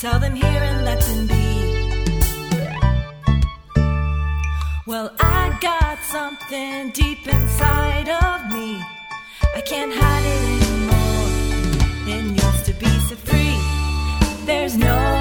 Tell 0.00 0.18
them 0.18 0.34
here 0.34 0.46
and 0.46 0.82
let 0.82 0.98
them 1.02 1.26
be. 1.26 1.34
Well, 4.86 5.14
I 5.20 5.58
got 5.60 5.98
something 6.04 6.88
deep 6.92 7.28
inside 7.28 8.08
of 8.08 8.50
me. 8.50 8.82
I 9.54 9.60
can't 9.60 9.92
hide 9.94 10.24
it 10.24 10.42
anymore. 10.56 12.16
It 12.16 12.22
needs 12.30 12.62
to 12.62 12.72
be 12.72 12.88
set 13.08 13.18
free. 13.18 14.46
There's 14.46 14.74
no 14.74 15.19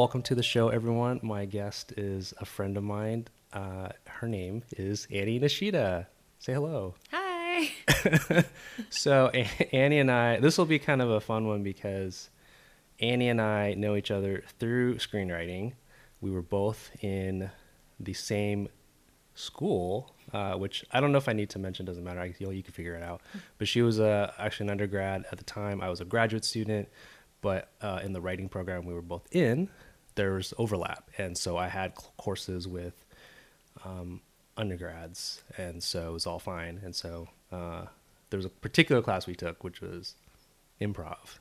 welcome 0.00 0.22
to 0.22 0.34
the 0.34 0.42
show, 0.42 0.70
everyone. 0.70 1.20
My 1.22 1.44
guest 1.44 1.92
is 1.94 2.32
a 2.40 2.46
friend 2.46 2.78
of 2.78 2.82
mine. 2.82 3.28
Uh, 3.52 3.90
her 4.06 4.26
name 4.26 4.62
is 4.78 5.06
Annie 5.12 5.38
Nishida. 5.38 6.06
Say 6.38 6.54
hello. 6.54 6.94
Hi. 7.10 7.68
So 8.88 9.30
A- 9.34 9.76
Annie 9.76 9.98
and 9.98 10.10
I, 10.10 10.40
this 10.40 10.56
will 10.56 10.64
be 10.64 10.78
kind 10.78 11.02
of 11.02 11.10
a 11.10 11.20
fun 11.20 11.46
one 11.46 11.62
because 11.62 12.30
Annie 12.98 13.28
and 13.28 13.42
I 13.42 13.74
know 13.74 13.94
each 13.94 14.10
other 14.10 14.42
through 14.58 14.96
screenwriting. 14.96 15.74
We 16.22 16.30
were 16.30 16.40
both 16.40 16.90
in 17.02 17.50
the 18.00 18.14
same 18.14 18.70
school, 19.34 20.14
uh, 20.32 20.54
which 20.54 20.82
I 20.92 21.00
don't 21.00 21.12
know 21.12 21.18
if 21.18 21.28
I 21.28 21.34
need 21.34 21.50
to 21.50 21.58
mention. 21.58 21.84
Doesn't 21.84 22.02
matter. 22.04 22.20
I, 22.20 22.34
you, 22.38 22.50
you 22.52 22.62
can 22.62 22.72
figure 22.72 22.94
it 22.94 23.02
out. 23.02 23.20
But 23.58 23.68
she 23.68 23.82
was 23.82 24.00
uh, 24.00 24.32
actually 24.38 24.68
an 24.68 24.70
undergrad 24.70 25.26
at 25.30 25.36
the 25.36 25.44
time. 25.44 25.82
I 25.82 25.90
was 25.90 26.00
a 26.00 26.06
graduate 26.06 26.46
student, 26.46 26.88
but 27.42 27.70
uh, 27.82 28.00
in 28.02 28.14
the 28.14 28.22
writing 28.22 28.48
program 28.48 28.86
we 28.86 28.94
were 28.94 29.02
both 29.02 29.28
in, 29.30 29.68
there 30.20 30.34
was 30.34 30.52
overlap, 30.58 31.08
and 31.16 31.38
so 31.38 31.56
I 31.56 31.68
had 31.68 31.94
courses 32.18 32.68
with 32.68 33.06
um, 33.86 34.20
undergrads, 34.54 35.42
and 35.56 35.82
so 35.82 36.10
it 36.10 36.12
was 36.12 36.26
all 36.26 36.38
fine. 36.38 36.78
And 36.84 36.94
so 36.94 37.28
uh, 37.50 37.86
there 38.28 38.36
was 38.36 38.44
a 38.44 38.50
particular 38.50 39.00
class 39.00 39.26
we 39.26 39.34
took, 39.34 39.64
which 39.64 39.80
was 39.80 40.16
improv. 40.78 41.38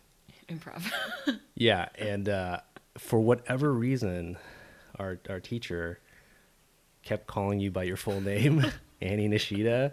Improv. 0.47 0.89
Yeah, 1.55 1.89
and 1.95 2.29
uh, 2.29 2.61
for 2.97 3.19
whatever 3.19 3.73
reason, 3.73 4.37
our 4.97 5.19
our 5.29 5.41
teacher 5.41 5.99
kept 7.03 7.27
calling 7.27 7.59
you 7.59 7.69
by 7.69 7.83
your 7.83 7.97
full 7.97 8.21
name, 8.21 8.65
Annie 9.01 9.27
Nishida, 9.27 9.91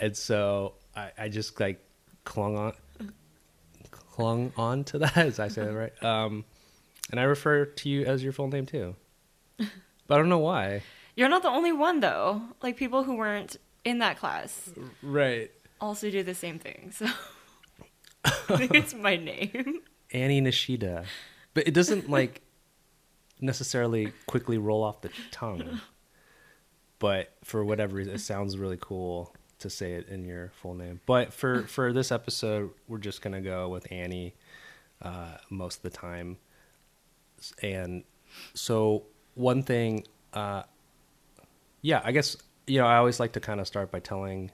and 0.00 0.16
so 0.16 0.74
I, 0.96 1.12
I 1.16 1.28
just 1.28 1.60
like 1.60 1.78
clung 2.24 2.58
on 2.58 2.72
clung 3.92 4.52
on 4.56 4.82
to 4.84 4.98
that. 4.98 5.16
As 5.16 5.38
I 5.38 5.46
say 5.46 5.62
that 5.62 5.72
right? 5.72 6.02
Um, 6.02 6.44
and 7.10 7.20
I 7.20 7.24
refer 7.24 7.64
to 7.64 7.88
you 7.88 8.04
as 8.04 8.22
your 8.22 8.32
full 8.32 8.48
name 8.48 8.66
too, 8.66 8.96
but 9.58 9.68
I 10.10 10.16
don't 10.16 10.28
know 10.28 10.38
why. 10.38 10.82
You're 11.16 11.28
not 11.28 11.42
the 11.42 11.48
only 11.50 11.72
one 11.72 12.00
though. 12.00 12.42
Like 12.62 12.76
people 12.76 13.02
who 13.04 13.16
weren't 13.16 13.56
in 13.84 13.98
that 13.98 14.18
class 14.18 14.70
Right. 15.02 15.50
also 15.80 16.10
do 16.10 16.22
the 16.22 16.34
same 16.34 16.58
thing. 16.58 16.92
So 16.92 17.06
I 18.24 18.30
think 18.56 18.74
it's 18.74 18.94
my 18.94 19.16
name. 19.16 19.80
Annie 20.12 20.40
Nishida. 20.40 21.04
But 21.54 21.66
it 21.66 21.74
doesn't 21.74 22.08
like 22.08 22.42
necessarily 23.40 24.12
quickly 24.26 24.58
roll 24.58 24.82
off 24.84 25.00
the 25.00 25.10
tongue. 25.30 25.80
But 26.98 27.32
for 27.44 27.64
whatever 27.64 27.96
reason, 27.96 28.14
it 28.14 28.20
sounds 28.20 28.58
really 28.58 28.78
cool 28.80 29.34
to 29.60 29.70
say 29.70 29.92
it 29.92 30.08
in 30.08 30.24
your 30.24 30.52
full 30.60 30.74
name. 30.74 31.00
But 31.06 31.32
for 31.32 31.62
for 31.62 31.92
this 31.92 32.12
episode, 32.12 32.70
we're 32.88 32.98
just 32.98 33.22
gonna 33.22 33.40
go 33.40 33.68
with 33.68 33.90
Annie 33.90 34.34
uh, 35.02 35.36
most 35.48 35.78
of 35.78 35.82
the 35.82 35.90
time. 35.90 36.36
And 37.62 38.04
so 38.54 39.04
one 39.34 39.62
thing, 39.62 40.04
uh, 40.32 40.62
yeah, 41.82 42.00
I 42.04 42.12
guess 42.12 42.36
you 42.66 42.80
know 42.80 42.86
I 42.86 42.96
always 42.96 43.20
like 43.20 43.32
to 43.32 43.40
kind 43.40 43.60
of 43.60 43.66
start 43.66 43.90
by 43.90 44.00
telling 44.00 44.50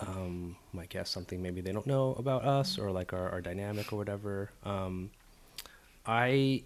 um, 0.00 0.56
my 0.72 0.86
guests 0.86 1.12
something 1.12 1.42
maybe 1.42 1.60
they 1.60 1.72
don't 1.72 1.86
know 1.86 2.14
about 2.18 2.44
us 2.44 2.78
or 2.78 2.90
like 2.90 3.12
our, 3.12 3.28
our 3.30 3.40
dynamic 3.40 3.92
or 3.92 3.96
whatever. 3.96 4.50
Um, 4.64 5.10
I 6.06 6.64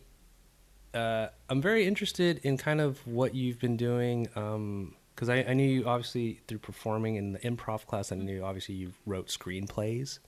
uh, 0.95 1.29
I'm 1.49 1.61
very 1.61 1.87
interested 1.87 2.41
in 2.45 2.57
kind 2.57 2.81
of 2.81 3.05
what 3.07 3.35
you've 3.35 3.59
been 3.59 3.77
doing 3.77 4.25
because 5.15 5.29
I, 5.29 5.39
I 5.49 5.55
knew 5.55 5.69
you 5.69 5.87
obviously 5.87 6.41
through 6.47 6.59
performing 6.59 7.17
in 7.17 7.33
the 7.33 7.41
improv 7.41 7.87
class. 7.87 8.13
I 8.13 8.17
knew 8.17 8.45
obviously 8.45 8.77
you 8.77 8.93
wrote 9.05 9.27
screenplays, 9.27 10.21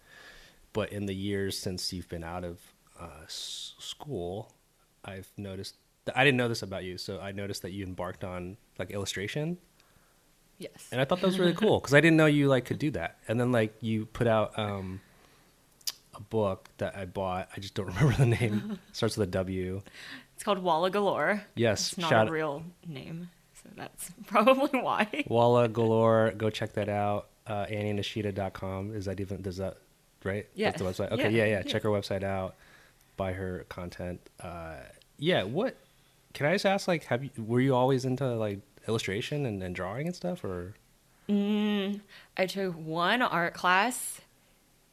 but 0.72 0.92
in 0.92 1.06
the 1.06 1.14
years 1.14 1.56
since 1.56 1.92
you've 1.92 2.08
been 2.08 2.24
out 2.24 2.42
of 2.42 2.60
uh, 3.00 3.24
school, 3.28 4.52
I've 5.06 5.30
noticed. 5.36 5.76
I 6.14 6.24
didn't 6.24 6.36
know 6.36 6.48
this 6.48 6.62
about 6.62 6.84
you, 6.84 6.98
so 6.98 7.18
I 7.20 7.32
noticed 7.32 7.62
that 7.62 7.72
you 7.72 7.84
embarked 7.84 8.22
on 8.24 8.56
like 8.78 8.90
illustration 8.90 9.58
Yes. 10.58 10.88
and 10.90 11.00
I 11.00 11.04
thought 11.04 11.20
that 11.20 11.26
was 11.26 11.38
really 11.38 11.52
cool 11.52 11.80
because 11.80 11.92
I 11.94 12.00
didn't 12.00 12.16
know 12.16 12.24
you 12.26 12.48
like 12.48 12.64
could 12.64 12.78
do 12.78 12.90
that. 12.92 13.18
And 13.28 13.38
then 13.38 13.52
like 13.52 13.74
you 13.82 14.06
put 14.06 14.26
out 14.26 14.58
um, 14.58 15.00
a 16.14 16.20
book 16.20 16.68
that 16.78 16.96
I 16.96 17.04
bought. 17.04 17.48
I 17.56 17.60
just 17.60 17.74
don't 17.74 17.86
remember 17.94 18.14
the 18.16 18.26
name. 18.26 18.70
It 18.72 18.78
Starts 18.96 19.16
with 19.18 19.28
a 19.28 19.30
W. 19.32 19.82
It's 20.34 20.42
called 20.44 20.58
Walla 20.58 20.90
Galore. 20.90 21.42
Yes, 21.56 21.88
It's 21.92 21.98
not 21.98 22.08
shout 22.10 22.28
a 22.28 22.30
real 22.30 22.62
name. 22.86 23.28
So 23.62 23.68
that's 23.76 24.10
probably 24.26 24.80
why. 24.80 25.24
Walla 25.28 25.68
Galore. 25.68 26.32
Go 26.36 26.48
check 26.50 26.72
that 26.74 26.88
out. 26.88 27.28
Uh, 27.46 27.66
AnnieNishida.com. 27.66 28.94
Is 28.94 29.04
that 29.06 29.20
even? 29.20 29.42
Does 29.42 29.58
that 29.58 29.76
right? 30.24 30.46
Yeah. 30.54 30.70
That's 30.70 30.82
the 30.82 30.88
website. 31.04 31.12
Okay. 31.12 31.24
Yeah, 31.24 31.28
Yeah. 31.28 31.44
Yeah. 31.44 31.50
yeah. 31.58 31.62
Check 31.62 31.82
her 31.82 31.90
website 31.90 32.22
out. 32.22 32.54
Buy 33.16 33.32
her 33.32 33.64
content. 33.68 34.20
Uh, 34.40 34.76
yeah. 35.18 35.42
What? 35.44 35.76
Can 36.34 36.46
I 36.46 36.52
just 36.52 36.66
ask? 36.66 36.88
Like, 36.88 37.04
have 37.04 37.24
you? 37.24 37.30
Were 37.38 37.60
you 37.60 37.74
always 37.74 38.04
into 38.04 38.26
like 38.34 38.60
illustration 38.86 39.46
and, 39.46 39.62
and 39.62 39.74
drawing 39.74 40.06
and 40.06 40.16
stuff, 40.16 40.44
or? 40.44 40.74
Mm, 41.28 42.00
I 42.36 42.46
took 42.46 42.74
one 42.74 43.22
art 43.22 43.54
class 43.54 44.20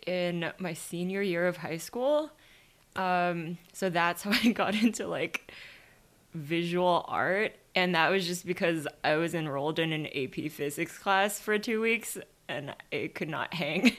in 0.07 0.51
my 0.57 0.73
senior 0.73 1.21
year 1.21 1.47
of 1.47 1.57
high 1.57 1.77
school. 1.77 2.31
Um, 2.95 3.57
so 3.71 3.89
that's 3.89 4.23
how 4.23 4.31
I 4.31 4.51
got 4.51 4.75
into 4.81 5.07
like 5.07 5.51
visual 6.33 7.05
art. 7.07 7.53
And 7.75 7.95
that 7.95 8.09
was 8.09 8.27
just 8.27 8.45
because 8.45 8.87
I 9.03 9.15
was 9.15 9.33
enrolled 9.33 9.79
in 9.79 9.91
an 9.91 10.07
AP 10.07 10.51
physics 10.51 10.97
class 10.97 11.39
for 11.39 11.57
two 11.57 11.81
weeks 11.81 12.17
and 12.47 12.75
it 12.91 13.15
could 13.15 13.29
not 13.29 13.53
hang. 13.55 13.97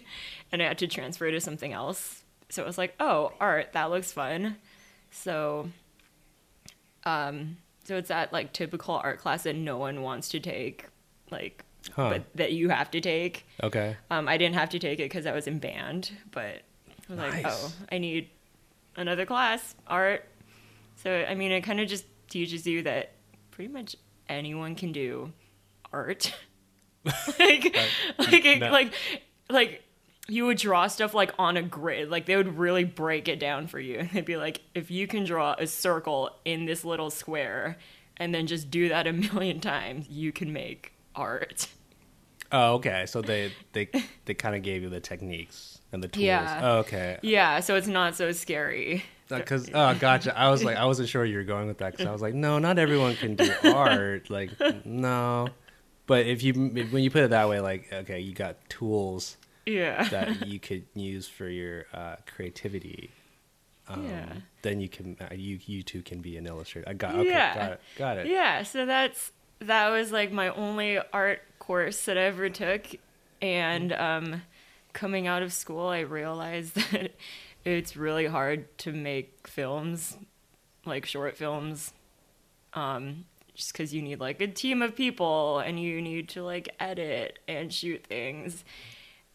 And 0.53 0.63
I 0.63 0.67
had 0.67 0.79
to 0.79 0.87
transfer 0.87 1.31
to 1.31 1.41
something 1.41 1.73
else. 1.73 2.24
So 2.55 2.63
it 2.63 2.67
was 2.67 2.79
like, 2.79 2.95
oh, 3.01 3.33
art, 3.41 3.73
that 3.73 3.91
looks 3.91 4.13
fun. 4.13 4.57
So, 5.11 5.69
um, 7.05 7.57
so 7.85 7.97
it's 7.97 8.09
that 8.09 8.33
like 8.33 8.53
typical 8.53 8.95
art 9.03 9.19
class 9.19 9.43
that 9.43 9.57
no 9.57 9.77
one 9.77 10.03
wants 10.03 10.29
to 10.31 10.41
take, 10.41 10.87
like, 11.31 11.65
Huh. 11.93 12.09
but 12.11 12.25
that 12.37 12.53
you 12.53 12.71
have 12.71 12.91
to 12.93 13.01
take. 13.01 13.47
Okay. 13.63 13.97
Um, 14.11 14.27
I 14.27 14.39
didn't 14.39 14.55
have 14.55 14.71
to 14.71 14.79
take 14.79 15.01
it 15.01 15.05
because 15.05 15.27
I 15.27 15.33
was 15.33 15.47
in 15.47 15.59
band, 15.59 16.13
but 16.31 16.63
I 17.09 17.11
was 17.11 17.19
like, 17.19 17.45
oh, 17.47 17.73
I 17.93 17.99
need 17.99 18.31
another 18.97 19.27
class, 19.27 19.75
art. 19.87 20.27
So, 20.97 21.13
I 21.29 21.35
mean, 21.35 21.53
it 21.53 21.61
kind 21.61 21.81
of 21.81 21.89
just 21.89 22.07
teaches 22.31 22.67
you 22.67 22.83
that 22.83 23.13
pretty 23.51 23.71
much 23.71 23.97
anyone 24.31 24.77
can 24.77 24.93
do 24.93 25.33
art. 25.93 26.33
like, 27.05 27.77
like, 28.19 28.45
it, 28.47 28.61
no. 28.61 28.71
like, 28.71 28.95
like, 29.51 29.83
you 30.29 30.47
would 30.47 30.59
draw 30.59 30.87
stuff 30.87 31.15
like 31.15 31.33
on 31.39 31.57
a 31.57 31.63
grid. 31.63 32.11
Like, 32.11 32.27
they 32.27 32.37
would 32.37 32.59
really 32.59 32.85
break 32.85 33.29
it 33.29 33.39
down 33.39 33.67
for 33.67 33.79
you. 33.79 33.99
And 34.01 34.11
they'd 34.13 34.25
be 34.25 34.37
like, 34.37 34.61
if 34.75 34.91
you 34.91 35.07
can 35.07 35.25
draw 35.25 35.55
a 35.59 35.67
circle 35.67 36.31
in 36.45 36.67
this 36.67 36.85
little 36.85 37.11
square 37.11 37.79
and 38.17 38.35
then 38.35 38.47
just 38.47 38.71
do 38.71 38.89
that 38.89 39.07
a 39.07 39.13
million 39.13 39.61
times, 39.61 40.09
you 40.09 40.33
can 40.33 40.53
make 40.53 40.93
art. 41.15 41.69
Oh, 42.53 42.75
okay. 42.75 43.05
So 43.07 43.21
they 43.21 43.53
they 43.73 43.89
they 44.27 44.35
kind 44.35 44.55
of 44.55 44.63
gave 44.63 44.83
you 44.83 44.89
the 44.89 45.01
techniques 45.01 45.81
and 45.93 46.03
the 46.03 46.09
tools. 46.09 46.25
Yeah. 46.25 46.61
Oh, 46.63 46.79
okay. 46.79 47.19
Yeah, 47.23 47.61
so 47.61 47.75
it's 47.75 47.89
not 47.89 48.15
so 48.15 48.33
scary. 48.33 49.05
Uh, 49.31 49.39
because 49.39 49.69
oh, 49.73 49.95
gotcha. 49.95 50.39
I 50.39 50.51
was 50.51 50.63
like, 50.63 50.77
I 50.77 50.85
wasn't 50.85 51.09
sure 51.09 51.25
you 51.25 51.39
were 51.39 51.45
going 51.45 51.67
with 51.67 51.79
that 51.79 51.93
because 51.93 52.07
I 52.07 52.13
was 52.13 52.23
like, 52.23 52.35
no, 52.35 52.59
not 52.59 52.79
everyone 52.79 53.17
can 53.17 53.35
do 53.35 53.51
art. 53.65 54.31
Like, 54.31 54.51
no. 54.85 55.49
But 56.07 56.27
if 56.27 56.43
you 56.43 56.53
when 56.53 57.03
you 57.03 57.11
put 57.11 57.23
it 57.25 57.31
that 57.31 57.49
way, 57.49 57.61
like, 57.61 57.91
okay, 57.93 58.21
you 58.21 58.35
got 58.35 58.57
tools 58.69 59.39
Yeah. 59.67 60.05
that 60.11 60.47
you 60.47 60.59
could 60.59 60.85
use 60.95 61.29
for 61.29 61.49
your 61.49 61.87
uh, 61.93 62.17
creativity. 62.27 63.11
Um, 63.89 64.07
Yeah. 64.07 64.33
Then 64.63 64.81
you 64.81 64.89
can 64.89 65.17
uh, 65.21 65.35
you 65.35 65.59
you 65.67 65.83
two 65.83 66.03
can 66.03 66.21
be 66.21 66.37
an 66.37 66.47
illustrator. 66.47 66.89
I 66.89 66.95
got 66.95 67.15
okay. 67.17 67.29
Yeah. 67.29 67.55
Got 67.55 67.73
it. 67.73 67.81
Got 67.97 68.19
it. 68.19 68.27
yeah, 68.29 68.63
so 68.63 68.87
that's 68.87 69.33
that 69.61 69.89
was 69.91 70.11
like 70.13 70.33
my 70.33 70.49
only 70.49 70.99
art 71.13 71.43
course 71.59 72.05
that 72.07 72.19
I 72.19 72.23
ever 72.23 72.49
took 72.51 72.87
and 73.41 73.93
um 73.93 74.43
coming 74.93 75.27
out 75.27 75.43
of 75.43 75.53
school 75.53 75.89
I 75.89 76.01
realized 76.01 76.75
that 76.93 77.13
it's 77.65 77.97
really 77.97 78.27
hard 78.27 78.77
to 78.79 78.93
make 78.93 79.49
films 79.49 80.17
like 80.85 81.07
short 81.07 81.37
films 81.37 81.93
um 82.75 83.25
just 83.55 83.73
because 83.73 83.95
you 83.95 84.03
need 84.03 84.21
like 84.21 84.41
a 84.43 84.47
team 84.47 84.83
of 84.83 84.95
people 84.95 85.59
and 85.61 85.81
you 85.81 86.03
need 86.03 86.29
to 86.31 86.43
like 86.43 86.69
edit 86.81 87.39
and 87.49 87.73
shoot 87.73 88.05
things 88.07 88.65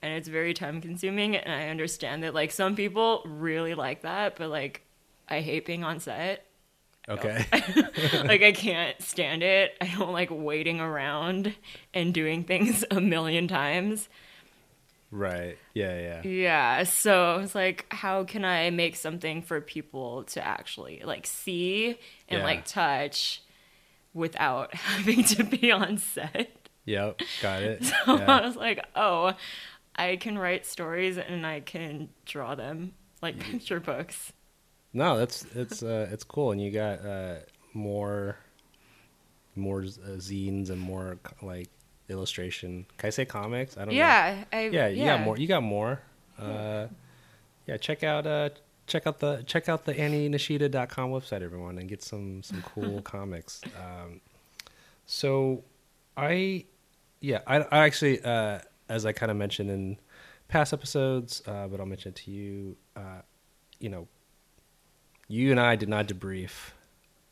and 0.01 0.13
it's 0.13 0.27
very 0.27 0.53
time 0.53 0.81
consuming 0.81 1.35
and 1.35 1.51
i 1.53 1.67
understand 1.69 2.23
that 2.23 2.33
like 2.33 2.51
some 2.51 2.75
people 2.75 3.21
really 3.25 3.75
like 3.75 4.01
that 4.01 4.35
but 4.35 4.49
like 4.49 4.81
i 5.27 5.39
hate 5.41 5.65
being 5.65 5.83
on 5.83 5.99
set 5.99 6.45
Okay. 7.07 7.43
like 8.23 8.43
i 8.43 8.51
can't 8.51 9.01
stand 9.01 9.41
it 9.41 9.71
i 9.81 9.87
don't 9.97 10.11
like 10.13 10.29
waiting 10.31 10.79
around 10.79 11.55
and 11.93 12.13
doing 12.13 12.43
things 12.43 12.85
a 12.91 13.01
million 13.01 13.47
times 13.47 14.07
right. 15.11 15.57
Yeah, 15.73 16.21
yeah. 16.23 16.29
yeah 16.29 16.83
so 16.83 17.39
it's 17.39 17.55
like 17.55 17.85
how 17.89 18.23
can 18.25 18.45
i 18.45 18.69
make 18.69 18.95
something 18.95 19.41
for 19.41 19.59
people 19.59 20.23
to 20.25 20.45
actually 20.45 21.01
like 21.03 21.25
see 21.25 21.97
and 22.27 22.39
Yeah. 22.39 22.43
like 22.43 22.65
touch 22.65 23.41
without 24.13 24.73
having 24.75 25.23
to 25.23 25.43
be 25.43 25.71
on 25.71 25.97
set 25.97 26.51
Yep. 26.85 27.21
Got 27.43 27.61
it. 27.61 27.83
so 28.05 28.15
I 28.17 28.41
was 28.47 28.55
like, 28.55 28.83
oh, 28.95 29.33
I 29.99 30.15
can 30.15 30.37
write 30.37 30.65
stories 30.65 31.17
and 31.17 31.45
I 31.45 31.59
can 31.59 32.09
draw 32.25 32.55
them 32.55 32.93
like 33.21 33.37
picture 33.39 33.79
books. 33.91 34.31
No, 34.93 35.17
that's 35.17 35.45
it's 35.53 35.83
uh 35.83 36.07
it's 36.11 36.23
cool, 36.23 36.51
and 36.51 36.61
you 36.61 36.71
got 36.71 37.05
uh 37.05 37.35
more 37.73 38.37
more 39.55 39.81
uh, 39.81 40.17
zines 40.17 40.69
and 40.69 40.79
more 40.79 41.19
like 41.41 41.69
illustration. 42.07 42.85
Can 42.97 43.07
I 43.07 43.09
say 43.11 43.25
comics? 43.25 43.77
I 43.77 43.81
don't 43.81 43.89
know. 43.89 43.93
Yeah, 43.99 44.45
I 44.51 44.67
Yeah, 44.67 44.87
you 44.87 45.05
got 45.05 45.21
more. 45.21 45.37
You 45.37 45.47
got 45.47 45.63
more. 45.63 46.01
Uh, 46.39 46.87
yeah, 47.67 47.77
check 47.77 48.03
out 48.03 48.25
uh 48.25 48.49
check 48.87 49.05
out 49.05 49.19
the 49.19 49.43
check 49.45 49.69
out 49.69 49.85
the 49.85 49.93
AnnieNishida.com 49.93 51.11
website, 51.11 51.41
everyone, 51.41 51.77
and 51.77 51.87
get 51.87 52.01
some 52.01 52.41
some 52.41 52.61
cool 52.65 53.01
comics. 53.01 53.61
Um, 53.77 54.21
so, 55.05 55.63
I 56.15 56.65
yeah, 57.19 57.41
I, 57.45 57.57
I 57.59 57.79
actually 57.85 58.21
uh, 58.23 58.59
as 58.89 59.05
I 59.05 59.11
kind 59.11 59.31
of 59.31 59.37
mentioned 59.37 59.69
in 59.69 59.97
past 60.47 60.73
episodes, 60.73 61.41
uh, 61.47 61.67
but 61.67 61.79
I'll 61.79 61.85
mention 61.85 62.09
it 62.09 62.15
to 62.17 62.31
you. 62.31 62.75
Uh, 62.95 63.21
you 63.79 63.89
know, 63.89 64.07
you 65.27 65.51
and 65.51 65.59
I 65.59 65.75
did 65.75 65.87
not 65.87 66.07
debrief 66.07 66.71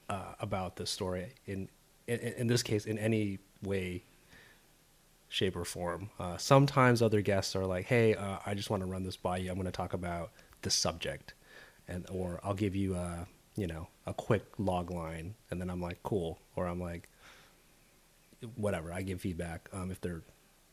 uh, 0.09 0.33
about 0.39 0.77
this 0.77 0.89
story 0.89 1.33
in, 1.45 1.67
in 2.07 2.19
in 2.19 2.47
this 2.47 2.63
case 2.63 2.85
in 2.85 2.97
any 2.97 3.39
way 3.61 4.03
shape 5.29 5.55
or 5.55 5.65
form. 5.65 6.09
Uh, 6.19 6.37
sometimes 6.37 7.01
other 7.01 7.21
guests 7.21 7.55
are 7.55 7.65
like, 7.65 7.85
"Hey, 7.85 8.15
uh, 8.15 8.37
I 8.45 8.53
just 8.53 8.69
want 8.69 8.81
to 8.81 8.87
run 8.87 9.03
this 9.03 9.17
by 9.17 9.37
you. 9.37 9.49
I'm 9.49 9.55
going 9.55 9.65
to 9.65 9.71
talk 9.71 9.93
about 9.93 10.31
this 10.61 10.75
subject," 10.75 11.33
and 11.87 12.05
or 12.09 12.39
I'll 12.43 12.53
give 12.53 12.75
you 12.75 12.95
a 12.95 13.27
you 13.55 13.67
know 13.67 13.87
a 14.05 14.13
quick 14.13 14.45
log 14.57 14.91
line, 14.91 15.35
and 15.49 15.59
then 15.59 15.69
I'm 15.69 15.81
like, 15.81 16.01
"Cool," 16.03 16.39
or 16.55 16.67
I'm 16.67 16.79
like, 16.79 17.09
"Whatever." 18.55 18.93
I 18.93 19.01
give 19.01 19.21
feedback 19.21 19.69
um, 19.73 19.91
if 19.91 19.99
they're 19.99 20.21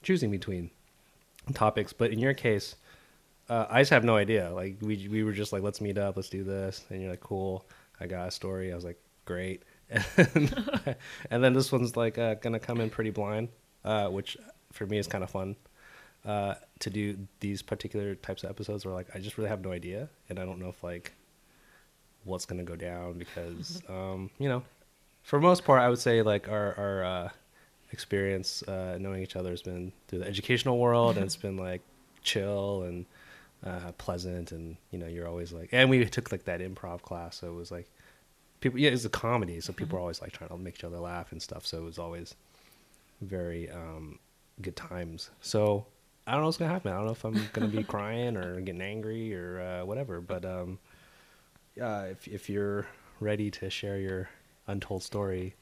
choosing 0.04 0.30
between 0.30 0.70
topics. 1.52 1.92
But 1.92 2.12
in 2.12 2.18
your 2.18 2.34
case, 2.34 2.76
uh, 3.48 3.66
I 3.68 3.80
just 3.80 3.90
have 3.90 4.04
no 4.04 4.16
idea. 4.16 4.50
Like 4.52 4.76
we 4.80 5.08
we 5.08 5.24
were 5.24 5.32
just 5.32 5.52
like, 5.52 5.62
"Let's 5.62 5.80
meet 5.80 5.98
up. 5.98 6.16
Let's 6.16 6.28
do 6.28 6.44
this," 6.44 6.84
and 6.90 7.00
you're 7.00 7.10
like, 7.10 7.20
"Cool." 7.20 7.64
I 8.00 8.06
got 8.06 8.28
a 8.28 8.30
story. 8.30 8.72
I 8.72 8.74
was 8.74 8.84
like, 8.84 9.00
"Great." 9.24 9.62
And, 10.16 10.96
and 11.30 11.44
then 11.44 11.52
this 11.52 11.70
one's 11.70 11.96
like 11.96 12.18
uh, 12.18 12.34
gonna 12.34 12.58
come 12.58 12.80
in 12.80 12.90
pretty 12.90 13.10
blind, 13.10 13.48
uh, 13.84 14.08
which 14.08 14.36
for 14.72 14.86
me 14.86 14.98
is 14.98 15.06
kind 15.06 15.22
of 15.22 15.30
fun 15.30 15.56
uh, 16.24 16.54
to 16.80 16.90
do 16.90 17.16
these 17.40 17.62
particular 17.62 18.14
types 18.14 18.44
of 18.44 18.50
episodes 18.50 18.84
where 18.84 18.94
like 18.94 19.08
I 19.14 19.18
just 19.18 19.36
really 19.38 19.50
have 19.50 19.62
no 19.62 19.72
idea, 19.72 20.08
and 20.28 20.38
I 20.38 20.44
don't 20.44 20.58
know 20.58 20.68
if 20.68 20.82
like 20.82 21.12
what's 22.24 22.46
gonna 22.46 22.64
go 22.64 22.76
down 22.76 23.18
because 23.18 23.82
um, 23.88 24.30
you 24.38 24.48
know, 24.48 24.62
for 25.22 25.40
most 25.40 25.64
part, 25.64 25.80
I 25.82 25.88
would 25.88 25.98
say 25.98 26.22
like 26.22 26.48
our 26.48 26.74
our 26.78 27.04
uh, 27.04 27.28
experience 27.94 28.62
uh, 28.64 28.98
knowing 29.00 29.22
each 29.22 29.36
other 29.36 29.50
has 29.50 29.62
been 29.62 29.92
through 30.08 30.18
the 30.20 30.26
educational 30.26 30.76
world, 30.78 31.16
and 31.16 31.24
it's 31.24 31.36
been 31.36 31.56
like 31.56 31.80
chill 32.22 32.82
and 32.82 33.06
uh, 33.64 33.92
pleasant, 33.96 34.52
and 34.52 34.76
you 34.90 34.98
know, 34.98 35.06
you're 35.06 35.28
always 35.28 35.52
like, 35.52 35.70
and 35.72 35.88
we 35.88 36.04
took 36.04 36.30
like 36.30 36.44
that 36.44 36.60
improv 36.60 37.00
class, 37.00 37.38
so 37.40 37.46
it 37.46 37.54
was 37.54 37.70
like 37.70 37.88
people, 38.60 38.78
yeah, 38.78 38.90
it's 38.90 39.06
a 39.06 39.08
comedy, 39.08 39.60
so 39.60 39.72
people 39.72 39.96
are 39.96 40.00
always 40.00 40.20
like 40.20 40.32
trying 40.32 40.50
to 40.50 40.58
make 40.58 40.74
each 40.74 40.84
other 40.84 40.98
laugh 40.98 41.32
and 41.32 41.40
stuff, 41.40 41.64
so 41.66 41.78
it 41.78 41.84
was 41.84 41.98
always 41.98 42.34
very 43.22 43.70
um, 43.70 44.18
good 44.60 44.76
times. 44.76 45.30
So 45.40 45.86
I 46.26 46.32
don't 46.32 46.40
know 46.40 46.46
what's 46.46 46.58
gonna 46.58 46.72
happen. 46.72 46.92
I 46.92 46.96
don't 46.96 47.06
know 47.06 47.12
if 47.12 47.24
I'm 47.24 47.48
gonna 47.52 47.68
be 47.68 47.84
crying 47.84 48.36
or 48.36 48.60
getting 48.60 48.82
angry 48.82 49.34
or 49.34 49.60
uh, 49.60 49.84
whatever. 49.84 50.20
But 50.20 50.44
um, 50.44 50.78
yeah, 51.76 52.02
if 52.04 52.26
if 52.28 52.48
you're 52.48 52.86
ready 53.20 53.50
to 53.50 53.70
share 53.70 53.98
your 53.98 54.28
untold 54.66 55.02
story, 55.02 55.54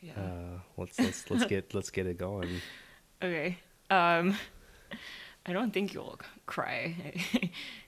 Yeah. 0.00 0.12
uh, 0.16 0.58
let's 0.76 0.98
let's 0.98 1.30
let's 1.30 1.44
get 1.46 1.74
let's 1.74 1.90
get 1.90 2.06
it 2.06 2.18
going. 2.18 2.48
okay. 3.22 3.58
Um, 3.90 4.36
I 5.46 5.52
don't 5.52 5.72
think 5.72 5.92
you'll 5.94 6.18
cry. 6.46 6.94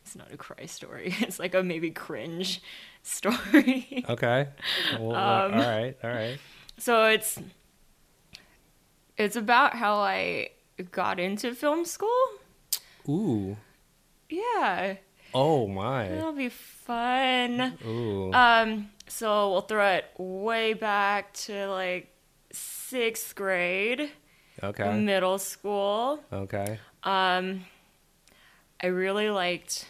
it's 0.03 0.17
not 0.17 0.32
a 0.32 0.37
cry 0.37 0.67
story. 0.67 1.14
It's 1.20 1.38
like 1.38 1.55
a 1.55 1.62
maybe 1.62 1.91
cringe 1.91 2.61
story. 3.03 4.05
Okay. 4.09 4.49
Well, 4.99 5.14
all 5.14 5.50
right. 5.50 5.97
All 6.03 6.11
right. 6.11 6.38
so 6.79 7.05
it's 7.05 7.38
it's 9.17 9.37
about 9.37 9.75
how 9.75 9.97
I 9.97 10.50
got 10.91 11.19
into 11.20 11.55
film 11.55 11.85
school. 11.85 12.20
Ooh. 13.08 13.56
Yeah, 14.29 14.97
Oh 15.35 15.67
my. 15.67 16.05
it'll 16.06 16.32
be 16.32 16.49
fun. 16.49 17.79
Ooh. 17.87 18.32
Um, 18.32 18.91
so 19.08 19.52
we'll 19.52 19.60
throw 19.62 19.87
it 19.94 20.04
way 20.19 20.75
back 20.75 21.32
to 21.34 21.69
like 21.69 22.08
sixth 22.52 23.34
grade, 23.34 24.10
Okay. 24.62 24.96
middle 24.99 25.38
school. 25.38 26.20
Okay. 26.32 26.78
Um, 27.02 27.64
I 28.82 28.87
really 28.88 29.31
liked 29.31 29.87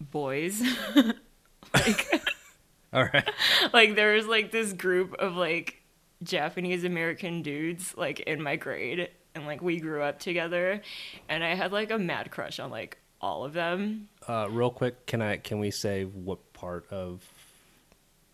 boys. 0.00 0.62
like, 1.74 2.22
All 2.92 3.04
right. 3.12 3.28
like 3.72 3.94
there 3.94 4.14
was 4.14 4.26
like 4.26 4.50
this 4.50 4.72
group 4.72 5.14
of 5.14 5.36
like 5.36 5.76
Japanese 6.22 6.84
American 6.84 7.42
dudes 7.42 7.94
like 7.96 8.20
in 8.20 8.42
my 8.42 8.56
grade, 8.56 9.08
and 9.34 9.46
like 9.46 9.62
we 9.62 9.78
grew 9.80 10.02
up 10.02 10.18
together, 10.18 10.82
and 11.28 11.44
I 11.44 11.54
had 11.54 11.72
like 11.72 11.90
a 11.90 11.98
mad 11.98 12.30
crush 12.30 12.58
on 12.58 12.70
like 12.70 12.98
all 13.20 13.44
of 13.44 13.52
them. 13.52 14.08
Uh, 14.26 14.48
real 14.50 14.70
quick, 14.70 15.06
can 15.06 15.22
I 15.22 15.36
can 15.36 15.58
we 15.58 15.70
say 15.70 16.04
what 16.04 16.52
part 16.52 16.86
of 16.90 17.22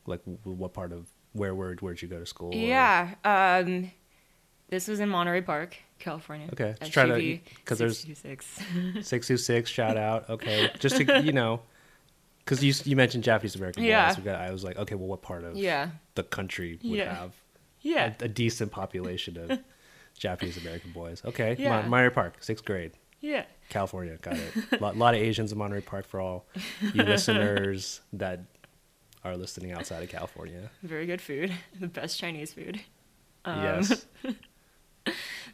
like 0.07 0.21
what 0.45 0.73
part 0.73 0.93
of 0.93 1.09
where 1.33 1.55
where 1.55 1.75
where'd 1.75 2.01
you 2.03 2.09
go 2.09 2.19
to 2.19 2.27
school? 2.27 2.55
Yeah. 2.55 3.15
Um, 3.25 3.91
this 4.69 4.89
was 4.89 4.99
in 5.01 5.09
Monterey 5.09 5.43
Park, 5.43 5.77
California. 5.99 6.49
Okay, 6.53 6.75
just 6.81 6.93
try 6.93 7.07
to- 7.07 7.13
SGV 7.15 7.41
'cause 7.65 7.79
there's- 7.79 7.99
626. 7.99 9.07
Six 9.09 9.27
two 9.29 9.37
six. 9.37 9.71
Shout 9.79 9.97
out. 9.97 10.29
Okay, 10.31 10.71
just 10.81 10.97
to 10.97 11.23
you 11.23 11.33
know, 11.33 11.61
because 12.39 12.63
you 12.65 12.73
you 12.85 12.97
mentioned 12.97 13.23
Japanese 13.25 13.55
American 13.57 13.83
boys. 13.85 13.89
Yeah. 13.89 14.15
I 14.39 14.51
was 14.51 14.65
like, 14.65 14.77
okay, 14.79 14.95
well, 14.95 15.09
what 15.09 15.23
part 15.23 15.45
of 15.45 15.57
yeah. 15.57 15.91
the 16.15 16.23
country 16.23 16.79
would 16.83 16.99
Yeah. 16.99 17.15
have 17.15 17.33
Yeah. 17.83 18.15
a, 18.21 18.25
a 18.25 18.29
decent 18.29 18.73
population 18.73 19.37
of 19.39 19.61
Japanese 20.19 20.57
American 20.57 20.91
boys? 20.93 21.23
Okay, 21.25 21.55
Yeah. 21.59 21.69
Mon- 21.83 21.91
Monterey 21.91 22.11
Park, 22.15 22.43
sixth 22.43 22.65
grade, 22.65 22.93
Yeah. 23.21 23.45
California. 23.69 24.17
Got 24.21 24.37
it. 24.39 24.53
A 24.73 24.83
lot, 24.83 24.97
lot 24.97 25.15
of 25.15 25.21
Asians 25.21 25.53
in 25.53 25.59
Monterey 25.59 25.81
Park 25.83 26.07
for 26.07 26.21
all 26.21 26.47
you 26.95 27.03
listeners 27.05 28.01
that 28.15 28.41
are 29.27 29.37
listening 29.37 29.73
outside 29.73 30.03
of 30.03 30.09
California. 30.09 30.71
Very 30.83 31.07
good 31.07 31.21
food. 31.21 31.53
The 31.81 31.89
best 31.89 32.19
Chinese 32.19 32.53
food. 32.53 32.81
Um, 33.45 33.63
yes. 33.63 34.07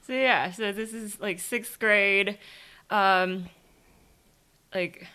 So 0.04 0.14
yeah, 0.14 0.50
so 0.50 0.72
this 0.72 0.92
is 0.92 1.20
like 1.20 1.38
sixth 1.38 1.78
grade. 1.78 2.38
Um, 2.90 3.48
like 4.74 5.06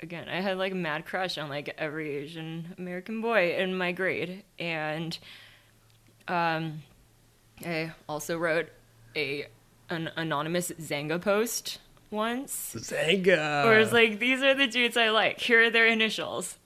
again, 0.00 0.28
I 0.28 0.40
had 0.40 0.56
like 0.56 0.72
a 0.72 0.76
mad 0.76 1.04
crush 1.04 1.36
on 1.36 1.48
like 1.48 1.74
every 1.76 2.16
Asian 2.16 2.74
American 2.78 3.20
boy 3.20 3.56
in 3.56 3.76
my 3.76 3.90
grade, 3.90 4.44
and 4.58 5.18
um, 6.28 6.82
I 7.66 7.92
also 8.08 8.38
wrote 8.38 8.68
a 9.16 9.46
an 9.88 10.10
anonymous 10.16 10.70
Xanga 10.70 11.20
post 11.20 11.78
once. 12.10 12.74
Xanga. 12.78 13.64
Where 13.64 13.80
it's 13.80 13.92
like, 13.92 14.20
these 14.20 14.42
are 14.42 14.54
the 14.54 14.68
dudes 14.68 14.96
I 14.96 15.10
like. 15.10 15.40
Here 15.40 15.64
are 15.64 15.70
their 15.70 15.86
initials. 15.88 16.56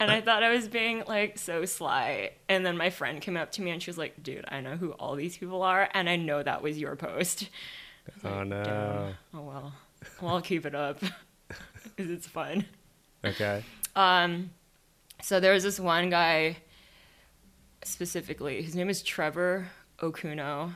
And 0.00 0.10
I 0.10 0.20
thought 0.22 0.42
I 0.42 0.50
was 0.50 0.66
being 0.66 1.04
like 1.06 1.38
so 1.38 1.64
sly. 1.66 2.30
And 2.48 2.64
then 2.66 2.76
my 2.76 2.90
friend 2.90 3.20
came 3.20 3.36
up 3.36 3.52
to 3.52 3.62
me 3.62 3.70
and 3.70 3.82
she 3.82 3.90
was 3.90 3.98
like, 3.98 4.22
dude, 4.22 4.44
I 4.48 4.60
know 4.60 4.76
who 4.76 4.92
all 4.92 5.14
these 5.14 5.36
people 5.36 5.62
are. 5.62 5.88
And 5.94 6.08
I 6.08 6.16
know 6.16 6.42
that 6.42 6.62
was 6.62 6.78
your 6.78 6.96
post. 6.96 7.48
Was 8.06 8.24
Oh 8.24 8.38
like, 8.38 8.46
no. 8.48 8.62
"Damn. 8.64 9.14
Oh 9.38 9.42
well. 9.42 9.72
Well, 10.20 10.34
I'll 10.36 10.40
keep 10.40 10.64
it 10.66 10.74
up 10.74 10.98
because 11.96 12.10
it's 12.10 12.26
fun. 12.26 12.64
Okay. 13.24 13.62
Um, 13.94 14.50
so 15.22 15.38
there 15.38 15.52
was 15.52 15.62
this 15.62 15.78
one 15.78 16.08
guy 16.08 16.56
specifically. 17.84 18.62
His 18.62 18.74
name 18.74 18.88
is 18.90 19.02
Trevor 19.02 19.68
Okuno. 19.98 20.72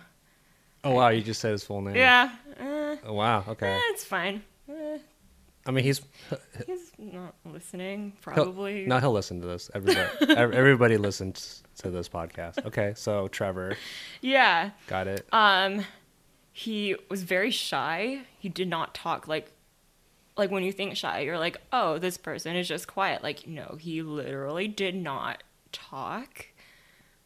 Oh 0.85 0.91
wow, 0.93 1.09
you 1.09 1.23
just 1.23 1.41
said 1.41 1.53
his 1.53 1.65
full 1.65 1.81
name. 1.81 1.97
Yeah. 1.97 2.31
eh, 2.61 2.97
Oh, 3.07 3.15
wow. 3.15 3.43
Okay. 3.49 3.67
eh, 3.73 3.81
it's 3.87 4.05
fine. 4.05 4.43
I 5.67 5.71
mean, 5.71 5.85
he's 5.85 6.03
He's 6.67 6.93
not 6.99 7.35
listening, 7.45 8.13
he'll, 8.25 8.35
probably. 8.35 8.85
no, 8.87 8.99
he'll 8.99 9.13
listen 9.13 9.41
to 9.41 9.47
this. 9.47 9.71
Everybody, 9.75 10.09
everybody 10.37 10.97
listens 10.99 11.63
to 11.79 11.91
this 11.91 12.09
podcast. 12.09 12.65
Okay, 12.67 12.93
so 12.97 13.29
Trevor, 13.29 13.77
Yeah. 14.21 14.71
got 14.87 15.07
it. 15.09 15.27
Um, 15.33 15.85
he 16.53 16.97
was 17.09 17.23
very 17.23 17.51
shy. 17.51 18.21
He 18.39 18.49
did 18.49 18.69
not 18.69 18.95
talk 18.95 19.27
like, 19.27 19.51
like 20.37 20.51
when 20.51 20.65
you 20.65 20.73
think 20.73 20.97
shy, 20.97 21.21
you're 21.21 21.39
like, 21.39 21.57
oh, 21.73 21.99
this 21.99 22.19
person 22.19 22.57
is 22.57 22.69
just 22.69 22.87
quiet. 22.87 23.23
Like, 23.23 23.47
no, 23.47 23.77
he 23.81 24.03
literally 24.03 24.69
did 24.69 24.95
not 24.95 25.43
talk, 25.73 26.47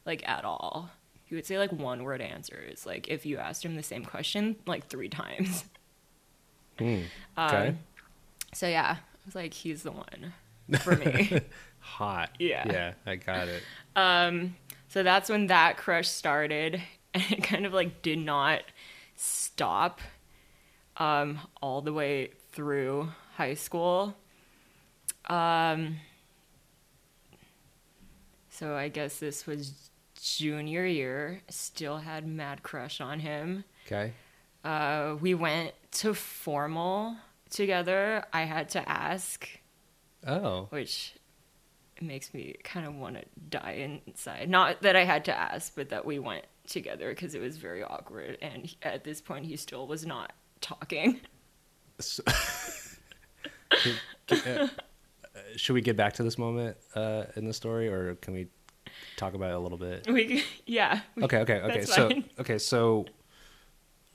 like 0.06 0.26
at 0.28 0.44
all. 0.44 0.90
He 1.24 1.34
would 1.34 1.44
say 1.44 1.58
like 1.58 1.72
one 1.72 2.04
word 2.04 2.20
answers. 2.22 2.86
Like 2.86 3.08
if 3.08 3.26
you 3.26 3.36
asked 3.38 3.64
him 3.64 3.74
the 3.76 3.82
same 3.82 4.04
question 4.04 4.56
like 4.66 4.86
three 4.86 5.08
times. 5.08 5.64
Hmm, 6.78 7.00
okay, 7.36 7.68
Um, 7.68 7.78
so 8.52 8.66
yeah, 8.66 8.96
I 8.98 9.18
was 9.26 9.34
like, 9.34 9.52
he's 9.54 9.82
the 9.82 9.92
one 9.92 10.32
for 10.80 10.96
me. 10.96 11.40
hot. 11.80 12.30
yeah. 12.38 12.64
yeah, 12.70 12.92
I 13.06 13.16
got 13.16 13.48
it. 13.48 13.62
Um, 13.96 14.56
so 14.88 15.02
that's 15.02 15.28
when 15.28 15.46
that 15.48 15.76
crush 15.76 16.08
started, 16.08 16.80
and 17.14 17.24
it 17.30 17.42
kind 17.42 17.66
of 17.66 17.72
like 17.72 18.02
did 18.02 18.18
not 18.18 18.62
stop 19.16 20.00
um, 20.96 21.40
all 21.62 21.80
the 21.82 21.92
way 21.92 22.30
through 22.52 23.08
high 23.36 23.54
school. 23.54 24.14
Um, 25.28 25.96
so 28.50 28.74
I 28.74 28.88
guess 28.88 29.18
this 29.18 29.46
was 29.46 29.90
junior 30.20 30.84
year. 30.86 31.42
Still 31.48 31.98
had 31.98 32.26
mad 32.26 32.62
crush 32.62 33.00
on 33.00 33.20
him. 33.20 33.64
Okay, 33.86 34.12
Uh, 34.64 35.16
we 35.20 35.34
went 35.34 35.72
to 35.92 36.14
formal 36.14 37.16
together. 37.50 38.24
I 38.32 38.42
had 38.42 38.68
to 38.70 38.88
ask 38.88 39.48
oh, 40.26 40.66
which 40.70 41.14
makes 42.00 42.32
me 42.32 42.54
kind 42.62 42.86
of 42.86 42.94
want 42.94 43.16
to 43.16 43.24
die 43.50 44.00
inside. 44.06 44.48
Not 44.48 44.82
that 44.82 44.94
I 44.96 45.04
had 45.04 45.24
to 45.26 45.36
ask, 45.36 45.74
but 45.74 45.88
that 45.90 46.04
we 46.06 46.18
went 46.18 46.44
together 46.66 47.08
because 47.10 47.34
it 47.34 47.40
was 47.40 47.56
very 47.56 47.82
awkward. 47.82 48.38
And 48.40 48.66
he- 48.66 48.76
at 48.82 49.02
this 49.04 49.20
point, 49.20 49.46
he 49.46 49.56
still 49.56 49.86
was 49.86 50.06
not 50.06 50.32
talking. 50.60 51.20
So- 51.98 52.22
uh, 54.30 54.68
should 55.56 55.74
we 55.74 55.80
get 55.80 55.96
back 55.96 56.14
to 56.14 56.22
this 56.22 56.38
moment 56.38 56.76
uh, 56.94 57.24
in 57.36 57.46
the 57.46 57.52
story, 57.52 57.88
or 57.88 58.14
can 58.16 58.34
we 58.34 58.48
talk 59.16 59.34
about 59.34 59.50
it 59.50 59.54
a 59.56 59.58
little 59.58 59.78
bit? 59.78 60.06
We, 60.08 60.44
yeah, 60.66 61.00
Okay, 61.20 61.38
okay, 61.38 61.60
okay. 61.60 61.84
So, 61.84 62.08
fine. 62.10 62.24
okay, 62.38 62.58
so 62.58 63.06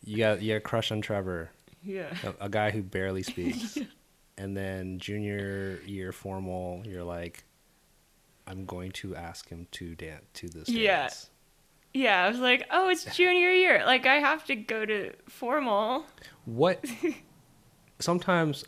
you 0.03 0.17
got 0.17 0.41
you 0.41 0.53
got 0.53 0.57
a 0.57 0.61
crush 0.61 0.91
on 0.91 1.01
Trevor, 1.01 1.51
yeah, 1.83 2.15
a, 2.23 2.45
a 2.45 2.49
guy 2.49 2.71
who 2.71 2.81
barely 2.81 3.23
speaks, 3.23 3.77
and 4.37 4.55
then 4.55 4.99
junior 4.99 5.79
year 5.85 6.11
formal, 6.11 6.81
you're 6.85 7.03
like, 7.03 7.43
I'm 8.47 8.65
going 8.65 8.91
to 8.93 9.15
ask 9.15 9.47
him 9.49 9.67
to 9.71 9.95
dance 9.95 10.25
to 10.35 10.49
this. 10.49 10.69
Yeah. 10.69 11.01
dance. 11.01 11.29
yeah. 11.93 12.23
I 12.23 12.29
was 12.29 12.39
like, 12.39 12.65
oh, 12.71 12.89
it's 12.89 13.05
junior 13.15 13.51
year. 13.51 13.83
Like 13.85 14.05
I 14.05 14.15
have 14.15 14.45
to 14.45 14.55
go 14.55 14.85
to 14.85 15.11
formal. 15.27 16.05
What? 16.45 16.83
sometimes, 17.99 18.65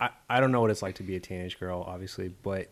I 0.00 0.10
I 0.28 0.40
don't 0.40 0.52
know 0.52 0.60
what 0.60 0.70
it's 0.70 0.82
like 0.82 0.96
to 0.96 1.02
be 1.02 1.16
a 1.16 1.20
teenage 1.20 1.58
girl, 1.58 1.84
obviously, 1.86 2.28
but 2.42 2.70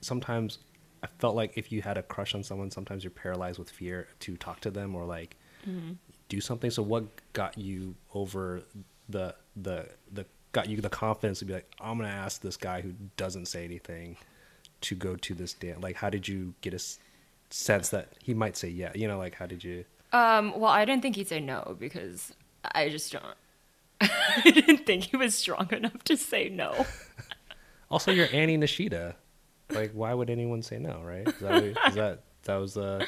sometimes 0.00 0.58
I 1.02 1.08
felt 1.18 1.34
like 1.34 1.52
if 1.56 1.72
you 1.72 1.82
had 1.82 1.98
a 1.98 2.02
crush 2.02 2.34
on 2.34 2.42
someone, 2.42 2.70
sometimes 2.70 3.02
you're 3.02 3.10
paralyzed 3.10 3.58
with 3.58 3.70
fear 3.70 4.08
to 4.20 4.36
talk 4.36 4.60
to 4.60 4.70
them 4.70 4.94
or 4.94 5.04
like 5.04 5.36
mm-hmm. 5.68 5.92
do 6.28 6.40
something. 6.40 6.70
So 6.70 6.82
what 6.82 7.04
got 7.32 7.58
you 7.58 7.96
over 8.14 8.62
the 9.08 9.34
the 9.56 9.88
the 10.12 10.26
got 10.52 10.68
you 10.68 10.80
the 10.80 10.90
confidence 10.90 11.40
to 11.40 11.44
be 11.44 11.54
like, 11.54 11.70
I'm 11.80 11.98
gonna 11.98 12.10
ask 12.10 12.40
this 12.40 12.56
guy 12.56 12.80
who 12.80 12.92
doesn't 13.16 13.46
say 13.46 13.64
anything 13.64 14.16
to 14.82 14.94
go 14.94 15.16
to 15.16 15.34
this 15.34 15.54
dance? 15.54 15.82
Like, 15.82 15.96
how 15.96 16.10
did 16.10 16.28
you 16.28 16.54
get 16.60 16.74
a 16.74 16.82
sense 17.50 17.88
that 17.90 18.12
he 18.22 18.34
might 18.34 18.56
say 18.56 18.68
yeah? 18.68 18.92
You 18.94 19.08
know, 19.08 19.18
like 19.18 19.34
how 19.34 19.46
did 19.46 19.64
you? 19.64 19.84
Um, 20.12 20.58
well, 20.58 20.70
I 20.70 20.84
didn't 20.84 21.02
think 21.02 21.16
he'd 21.16 21.28
say 21.28 21.40
no 21.40 21.76
because 21.78 22.34
I 22.64 22.88
just 22.88 23.12
don't. 23.12 23.24
I 24.00 24.42
didn't 24.50 24.84
think 24.84 25.04
he 25.04 25.16
was 25.16 25.34
strong 25.34 25.68
enough 25.72 26.04
to 26.04 26.16
say 26.16 26.48
no. 26.48 26.86
Also, 27.90 28.10
you're 28.10 28.28
Annie 28.32 28.56
Nishida. 28.56 29.16
Like, 29.68 29.92
why 29.92 30.14
would 30.14 30.30
anyone 30.30 30.62
say 30.62 30.78
no? 30.78 31.02
Right? 31.04 31.28
Is 31.28 31.38
that 31.40 31.62
is 31.62 31.94
that 31.94 32.20
that 32.44 32.56
was 32.56 32.72
the? 32.72 33.06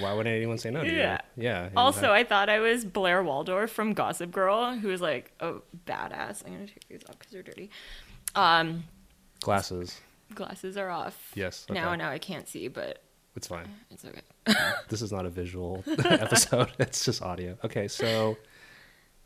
Why 0.00 0.12
wouldn't 0.12 0.34
anyone 0.34 0.58
say 0.58 0.70
no? 0.70 0.82
To 0.82 0.90
Yeah. 0.90 1.20
You? 1.36 1.44
Yeah. 1.44 1.68
Also, 1.76 2.12
I 2.12 2.24
thought 2.24 2.48
I 2.48 2.60
was 2.60 2.84
Blair 2.84 3.22
Waldorf 3.22 3.70
from 3.70 3.92
Gossip 3.92 4.30
Girl, 4.30 4.74
who 4.76 4.88
was 4.88 5.00
like 5.00 5.32
a 5.40 5.54
badass. 5.86 6.44
I'm 6.46 6.52
gonna 6.52 6.66
take 6.66 6.88
these 6.88 7.02
off 7.08 7.18
because 7.18 7.32
they're 7.32 7.42
dirty. 7.42 7.70
Um, 8.34 8.84
glasses. 9.40 10.00
glasses 10.34 10.76
are 10.76 10.90
off. 10.90 11.32
Yes. 11.34 11.66
Now, 11.70 11.88
okay. 11.90 11.96
now 11.98 12.10
I 12.10 12.18
can't 12.18 12.48
see, 12.48 12.68
but 12.68 13.02
It's 13.36 13.46
fine. 13.46 13.66
it's 13.90 14.04
okay. 14.04 14.20
this 14.88 15.02
is 15.02 15.12
not 15.12 15.26
a 15.26 15.30
visual 15.30 15.84
episode. 16.04 16.70
It's 16.78 17.04
just 17.04 17.22
audio. 17.22 17.56
Okay, 17.64 17.88
so 17.88 18.36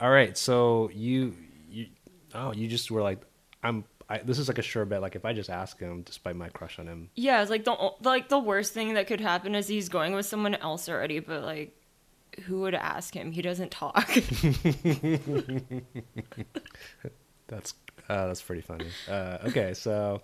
all 0.00 0.10
right, 0.10 0.36
so 0.36 0.90
you 0.94 1.34
you 1.70 1.86
oh 2.34 2.52
you 2.52 2.68
just 2.68 2.90
were 2.90 3.02
like 3.02 3.20
I'm 3.62 3.84
I, 4.10 4.18
this 4.18 4.38
is 4.38 4.48
like 4.48 4.58
a 4.58 4.62
sure 4.62 4.84
bet. 4.86 5.02
Like 5.02 5.16
if 5.16 5.24
I 5.24 5.32
just 5.32 5.50
ask 5.50 5.78
him, 5.78 6.02
despite 6.02 6.34
my 6.36 6.48
crush 6.48 6.78
on 6.78 6.86
him, 6.86 7.10
Yeah, 7.14 7.42
it's 7.42 7.50
like 7.50 7.64
the 7.64 7.92
like 8.02 8.28
the 8.28 8.38
worst 8.38 8.72
thing 8.72 8.94
that 8.94 9.06
could 9.06 9.20
happen 9.20 9.54
is 9.54 9.68
he's 9.68 9.88
going 9.88 10.14
with 10.14 10.26
someone 10.26 10.54
else 10.54 10.88
already, 10.88 11.18
but 11.20 11.42
like, 11.44 11.74
who 12.46 12.60
would 12.60 12.74
ask 12.74 13.14
him? 13.14 13.32
He 13.32 13.42
doesn't 13.42 13.70
talk. 13.70 14.08
that's 17.48 17.74
uh, 18.08 18.26
that's 18.26 18.42
pretty 18.42 18.62
funny. 18.62 18.86
Uh, 19.08 19.38
okay, 19.46 19.74
so 19.74 20.22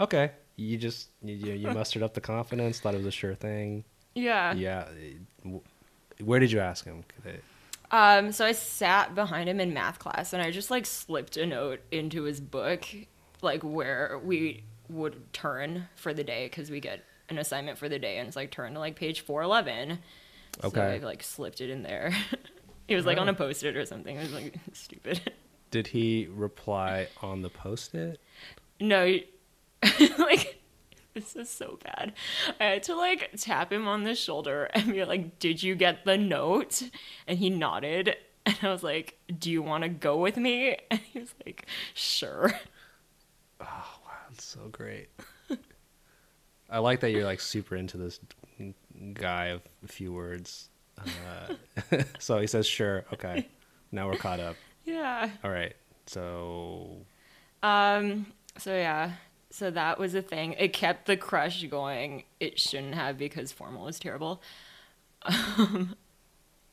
okay, 0.00 0.32
you 0.56 0.76
just 0.78 1.08
you, 1.22 1.34
you 1.52 1.70
mustered 1.70 2.02
up 2.02 2.14
the 2.14 2.20
confidence, 2.20 2.80
thought 2.80 2.94
it 2.94 2.98
was 2.98 3.06
a 3.06 3.10
sure 3.10 3.34
thing. 3.34 3.84
yeah. 4.14 4.54
Yeah, 4.54 4.88
where 6.24 6.40
did 6.40 6.50
you 6.52 6.60
ask 6.60 6.84
him? 6.84 7.04
Um, 7.90 8.32
so 8.32 8.44
I 8.44 8.52
sat 8.52 9.14
behind 9.14 9.48
him 9.48 9.60
in 9.60 9.72
math 9.72 9.98
class 9.98 10.32
and 10.34 10.42
I 10.42 10.50
just 10.50 10.70
like 10.70 10.84
slipped 10.84 11.36
a 11.38 11.46
note 11.46 11.80
into 11.90 12.24
his 12.24 12.38
book, 12.40 12.84
like 13.42 13.62
where 13.62 14.20
we 14.22 14.64
would 14.88 15.32
turn 15.32 15.88
for 15.96 16.14
the 16.14 16.24
day 16.24 16.46
because 16.46 16.70
we 16.70 16.80
get 16.80 17.04
an 17.28 17.38
assignment 17.38 17.76
for 17.78 17.88
the 17.88 17.98
day 17.98 18.18
and 18.18 18.26
it's 18.26 18.36
like 18.36 18.50
turn 18.50 18.72
to 18.74 18.80
like 18.80 18.96
page 18.96 19.20
411. 19.20 19.98
So 20.62 20.68
Okay. 20.68 20.94
I 20.94 20.98
like 20.98 21.22
slipped 21.22 21.60
it 21.60 21.70
in 21.70 21.82
there. 21.82 22.12
it 22.88 22.96
was 22.96 23.04
like 23.06 23.18
on 23.18 23.28
Oh. 23.28 23.32
a 23.32 23.34
post 23.34 23.62
it 23.64 23.76
or 23.76 23.84
something. 23.86 24.16
It 24.16 24.20
was 24.22 24.32
like 24.32 24.54
stupid. 24.72 25.32
Did 25.70 25.88
he 25.88 26.26
reply 26.30 27.08
on 27.20 27.42
the 27.42 27.50
post-it? 27.50 28.18
No, 28.80 29.18
like 30.18 30.60
this 31.12 31.36
is 31.36 31.50
so 31.50 31.78
bad. 31.84 32.14
I 32.58 32.64
had 32.64 32.82
to 32.84 32.94
like 32.96 33.30
tap 33.36 33.70
him 33.72 33.86
on 33.86 34.04
the 34.04 34.14
shoulder 34.14 34.70
and 34.72 34.92
be 34.92 35.04
like, 35.04 35.38
"Did 35.38 35.62
you 35.62 35.74
get 35.74 36.04
the 36.06 36.16
note?" 36.16 36.82
And 37.26 37.38
he 37.38 37.50
nodded, 37.50 38.16
and 38.46 38.56
I 38.62 38.70
was 38.70 38.82
like, 38.82 39.18
"Do 39.38 39.50
you 39.50 39.60
want 39.62 39.82
to 39.82 39.88
go 39.90 40.16
with 40.16 40.36
me?" 40.38 40.78
And 40.90 41.00
he 41.00 41.18
was 41.20 41.34
like, 41.44 41.66
"Sure." 41.92 42.52
Oh 43.60 43.64
wow, 43.64 44.12
that's 44.28 44.44
so 44.44 44.68
great. 44.70 45.08
I 46.70 46.78
like 46.78 47.00
that 47.00 47.10
you're 47.10 47.24
like 47.24 47.40
super 47.40 47.76
into 47.76 47.96
this 47.96 48.20
guy 49.14 49.46
of 49.46 49.62
a 49.84 49.88
few 49.88 50.12
words. 50.12 50.68
Uh, 50.98 51.54
so 52.18 52.38
he 52.38 52.46
says, 52.46 52.66
"Sure, 52.66 53.04
okay." 53.12 53.48
Now 53.90 54.08
we're 54.08 54.16
caught 54.16 54.40
up. 54.40 54.56
Yeah. 54.84 55.30
All 55.44 55.50
right. 55.50 55.74
So 56.06 56.98
Um. 57.62 58.26
So 58.58 58.74
yeah. 58.74 59.12
So 59.50 59.70
that 59.70 59.98
was 59.98 60.14
a 60.14 60.22
thing. 60.22 60.52
It 60.54 60.72
kept 60.72 61.06
the 61.06 61.16
crush 61.16 61.62
going. 61.64 62.24
It 62.38 62.58
shouldn't 62.60 62.94
have 62.94 63.16
because 63.16 63.50
formal 63.50 63.84
was 63.86 63.98
terrible. 63.98 64.42
Um, 65.22 65.96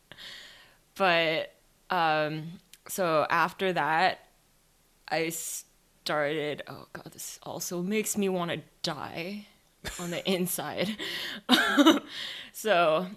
but 0.95 1.53
um. 1.89 2.59
So 2.87 3.25
after 3.29 3.73
that, 3.73 4.19
I 5.07 5.29
started. 6.05 6.61
Oh 6.67 6.85
god, 6.93 7.11
this 7.13 7.39
also 7.41 7.81
makes 7.81 8.15
me 8.15 8.29
want 8.29 8.51
to 8.51 8.61
die 8.83 9.47
on 9.99 10.11
the 10.11 10.31
inside. 10.31 10.95
so, 12.53 13.07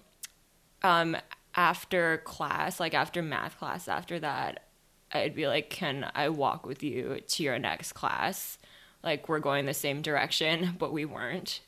um, 0.82 1.14
after 1.54 2.18
class, 2.24 2.80
like 2.80 2.94
after 2.94 3.20
math 3.20 3.58
class, 3.58 3.88
after 3.88 4.18
that, 4.20 4.68
I'd 5.12 5.34
be 5.34 5.46
like, 5.46 5.68
"Can 5.68 6.10
I 6.14 6.30
walk 6.30 6.64
with 6.64 6.82
you 6.82 7.20
to 7.20 7.42
your 7.42 7.58
next 7.58 7.92
class?" 7.92 8.56
Like 9.02 9.28
we're 9.28 9.38
going 9.38 9.66
the 9.66 9.74
same 9.74 10.00
direction, 10.00 10.74
but 10.78 10.90
we 10.90 11.04
weren't. 11.04 11.60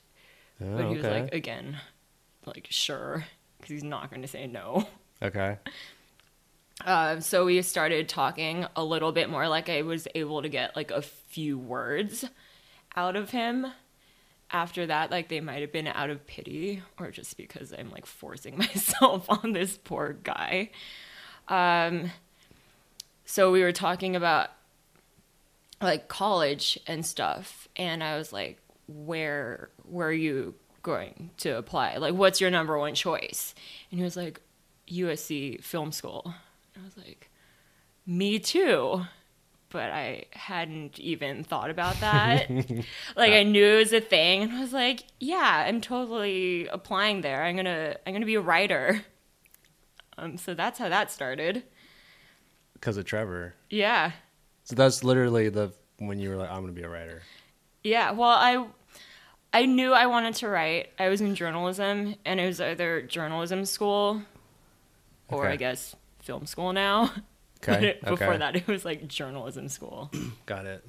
oh, 0.59 0.75
But 0.75 0.89
he 0.89 0.95
was 0.95 1.05
like, 1.05 1.33
again, 1.35 1.77
like 2.47 2.65
sure, 2.71 3.25
because 3.57 3.69
he's 3.69 3.83
not 3.83 4.09
going 4.09 4.23
to 4.23 4.27
say 4.27 4.47
no. 4.47 4.87
okay. 5.21 5.59
Uh, 6.85 7.19
so 7.19 7.45
we 7.45 7.61
started 7.61 8.09
talking 8.09 8.65
a 8.75 8.83
little 8.83 9.11
bit 9.11 9.29
more. 9.29 9.47
Like 9.47 9.69
I 9.69 9.81
was 9.81 10.07
able 10.15 10.41
to 10.41 10.49
get 10.49 10.75
like 10.75 10.91
a 10.91 11.01
few 11.01 11.57
words 11.57 12.25
out 12.95 13.15
of 13.15 13.31
him. 13.31 13.67
After 14.53 14.85
that, 14.87 15.11
like 15.11 15.29
they 15.29 15.39
might 15.39 15.61
have 15.61 15.71
been 15.71 15.87
out 15.87 16.09
of 16.09 16.27
pity 16.27 16.83
or 16.99 17.09
just 17.09 17.37
because 17.37 17.73
I'm 17.77 17.89
like 17.89 18.05
forcing 18.05 18.57
myself 18.57 19.25
on 19.29 19.53
this 19.53 19.77
poor 19.77 20.17
guy. 20.23 20.71
Um, 21.47 22.11
so 23.23 23.51
we 23.51 23.61
were 23.61 23.71
talking 23.71 24.15
about 24.15 24.49
like 25.81 26.07
college 26.07 26.77
and 26.85 27.05
stuff 27.05 27.67
and 27.75 28.03
I 28.03 28.17
was 28.17 28.31
like 28.31 28.59
where 28.87 29.69
are 29.95 30.11
you 30.11 30.53
going 30.83 31.31
to 31.37 31.57
apply? 31.57 31.97
Like 31.97 32.13
what's 32.13 32.41
your 32.41 32.51
number 32.51 32.77
one 32.77 32.93
choice? 32.93 33.55
And 33.89 33.99
he 33.99 34.03
was 34.03 34.17
like 34.17 34.41
USC 34.89 35.63
Film 35.63 35.91
School. 35.91 36.33
I 36.79 36.83
was 36.83 36.97
like 36.97 37.29
me 38.05 38.39
too. 38.39 39.01
But 39.69 39.89
I 39.91 40.25
hadn't 40.31 40.99
even 40.99 41.45
thought 41.45 41.69
about 41.69 41.97
that. 42.01 42.49
like 43.15 43.31
I 43.31 43.43
knew 43.43 43.65
it 43.65 43.77
was 43.77 43.93
a 43.93 44.01
thing 44.01 44.43
and 44.43 44.51
I 44.51 44.59
was 44.59 44.73
like, 44.73 45.05
yeah, 45.17 45.63
I'm 45.65 45.79
totally 45.79 46.67
applying 46.67 47.21
there. 47.21 47.43
I'm 47.43 47.55
going 47.55 47.65
to 47.65 47.97
I'm 48.05 48.11
going 48.11 48.21
to 48.21 48.25
be 48.25 48.35
a 48.35 48.41
writer. 48.41 49.01
Um 50.17 50.37
so 50.37 50.53
that's 50.53 50.77
how 50.77 50.89
that 50.89 51.09
started. 51.09 51.63
Because 52.73 52.97
of 52.97 53.05
Trevor. 53.05 53.55
Yeah. 53.69 54.11
So 54.65 54.75
that's 54.75 55.05
literally 55.05 55.47
the 55.47 55.71
when 55.99 56.19
you 56.19 56.29
were 56.29 56.35
like, 56.35 56.49
I'm 56.49 56.61
gonna 56.61 56.71
be 56.73 56.81
a 56.81 56.89
writer. 56.89 57.21
Yeah, 57.83 58.11
well, 58.11 58.29
I 58.29 58.65
I 59.53 59.65
knew 59.65 59.93
I 59.93 60.07
wanted 60.07 60.35
to 60.35 60.47
write. 60.47 60.89
I 60.97 61.09
was 61.09 61.21
in 61.21 61.35
journalism, 61.35 62.15
and 62.25 62.39
it 62.39 62.45
was 62.45 62.59
either 62.61 63.01
journalism 63.01 63.65
school 63.65 64.21
or 65.29 65.43
Okay. 65.43 65.53
I 65.53 65.55
guess 65.57 65.95
film 66.31 66.45
school 66.45 66.71
now. 66.73 67.11
But 67.63 67.77
Okay. 67.77 67.87
it- 67.89 68.01
before 68.01 68.27
okay. 68.29 68.37
that, 68.39 68.55
it 68.55 68.65
was 68.65 68.83
like 68.85 69.07
journalism 69.07 69.67
school. 69.69 70.09
Got 70.47 70.65
it. 70.65 70.83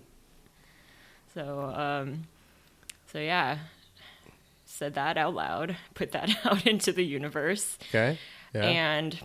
So, 1.35 1.61
um, 1.77 2.23
so 3.13 3.19
yeah, 3.19 3.59
said 4.65 4.95
that 4.95 5.19
out 5.19 5.35
loud, 5.35 5.77
put 5.95 6.13
that 6.13 6.31
out 6.47 6.67
into 6.67 6.91
the 6.93 7.05
universe, 7.05 7.77
Okay. 7.91 8.17
Yeah. 8.55 8.63
and 8.63 9.19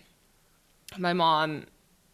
my 0.97 1.13
mom 1.13 1.67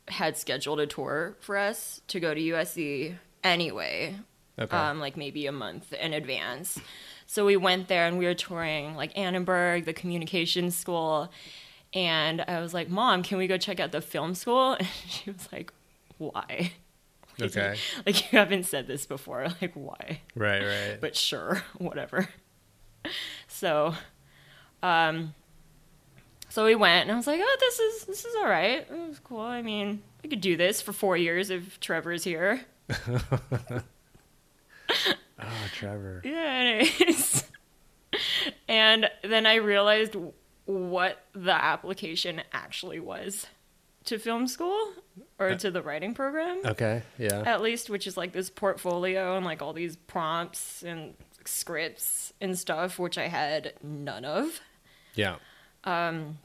had 0.08 0.38
scheduled 0.38 0.80
a 0.80 0.86
tour 0.86 1.36
for 1.42 1.58
us 1.58 2.02
to 2.10 2.20
go 2.20 2.36
to 2.36 2.40
USC 2.40 3.16
anyway, 3.44 4.16
okay. 4.60 4.78
um, 4.78 5.00
like 5.00 5.18
maybe 5.18 5.48
a 5.48 5.52
month 5.52 5.94
in 5.94 6.14
advance. 6.14 6.80
So 7.26 7.44
we 7.44 7.58
went 7.58 7.88
there 7.88 8.06
and 8.06 8.20
we 8.20 8.26
were 8.26 8.36
touring 8.36 8.94
like 8.96 9.18
Annenberg, 9.18 9.86
the 9.86 9.94
communications 9.94 10.76
school. 10.76 11.32
And 11.94 12.44
I 12.48 12.60
was 12.60 12.74
like, 12.74 12.90
Mom, 12.90 13.24
can 13.24 13.38
we 13.38 13.48
go 13.48 13.58
check 13.58 13.80
out 13.80 13.92
the 13.92 14.02
film 14.02 14.36
school? 14.36 14.74
And 14.80 14.88
she 15.08 15.32
was 15.32 15.48
like, 15.52 15.72
Why? 16.18 16.72
okay. 17.42 17.76
Like, 18.06 18.32
you 18.32 18.38
haven't 18.40 18.66
said 18.66 18.88
this 18.88 19.06
before. 19.06 19.48
Like, 19.62 19.74
why? 19.74 20.22
Right. 20.36 20.64
Right. 20.64 20.98
But 21.00 21.16
sure, 21.16 21.64
whatever. 21.78 22.30
So, 23.48 23.94
um, 24.82 25.34
so 26.50 26.66
we 26.66 26.76
went 26.76 27.04
and 27.04 27.12
I 27.12 27.16
was 27.16 27.28
like, 27.28 27.42
oh, 27.44 27.58
this 27.60 27.80
is, 27.80 28.06
this 28.06 28.26
is 28.26 28.36
all 28.36 28.48
right. 28.48 28.88
It 28.90 29.08
was 29.08 29.20
cool. 29.20 29.42
I 29.42 29.62
mean, 29.62 30.02
I 30.24 30.28
could 30.28 30.42
do 30.42 30.56
this 30.56 30.82
for 30.82 30.94
four 30.94 31.18
years 31.18 31.50
if 31.50 31.80
Trevor's 31.80 32.24
here. 32.24 32.62
oh, 32.90 33.82
Trevor. 35.74 36.22
Yeah, 36.24 36.82
it 36.82 37.10
is. 37.10 37.44
and 38.68 39.10
then 39.24 39.46
I 39.46 39.56
realized 39.56 40.16
what 40.66 41.24
the 41.34 41.54
application 41.54 42.42
actually 42.52 43.00
was 43.00 43.48
to 44.06 44.18
film 44.20 44.48
school 44.48 44.94
or 45.40 45.56
to 45.56 45.72
the 45.72 45.82
writing 45.82 46.14
program, 46.14 46.60
Okay. 46.66 47.04
Yeah. 47.18 47.44
at 47.46 47.62
least, 47.62 47.90
which 47.90 48.06
is 48.08 48.18
like 48.18 48.34
this 48.34 48.50
portfolio 48.50 49.38
and 49.38 49.46
like 49.46 49.62
all 49.62 49.74
these 49.74 49.96
prompts 49.96 50.84
and 50.84 51.14
scripts 51.46 52.34
and 52.42 52.58
stuff, 52.58 53.00
which 53.00 53.18
I 53.18 53.28
had 53.28 53.74
none 53.82 54.26
of. 54.26 54.60
Yeah. 55.16 55.36
Um, 55.84 56.40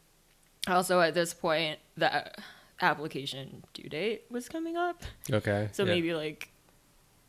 also, 0.67 1.01
at 1.01 1.15
this 1.15 1.35
point, 1.35 1.79
the 1.97 2.31
application 2.81 3.65
due 3.75 3.89
date 3.89 4.25
was 4.31 4.49
coming 4.49 4.77
up. 4.77 5.03
Okay. 5.33 5.69
So 5.73 5.85
yeah. 5.85 5.95
maybe 5.95 6.15
like 6.15 6.51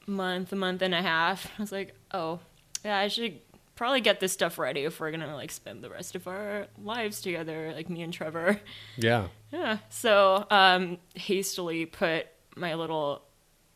month, 0.05 0.51
a 0.51 0.55
month 0.55 0.81
and 0.81 0.93
a 0.93 1.01
half. 1.01 1.47
I 1.57 1.61
was 1.61 1.71
like, 1.71 1.95
oh, 2.13 2.39
yeah, 2.83 2.97
I 2.97 3.07
should 3.07 3.39
probably 3.79 4.01
get 4.01 4.19
this 4.19 4.33
stuff 4.33 4.59
ready 4.59 4.81
if 4.83 4.99
we're 4.99 5.09
gonna 5.09 5.33
like 5.33 5.49
spend 5.49 5.81
the 5.81 5.89
rest 5.89 6.13
of 6.13 6.27
our 6.27 6.67
lives 6.83 7.21
together, 7.21 7.71
like 7.73 7.89
me 7.89 8.01
and 8.01 8.11
Trevor. 8.11 8.59
Yeah. 8.97 9.29
Yeah. 9.53 9.77
So 9.89 10.45
um, 10.51 10.97
hastily 11.15 11.85
put 11.85 12.27
my 12.57 12.75
little 12.75 13.21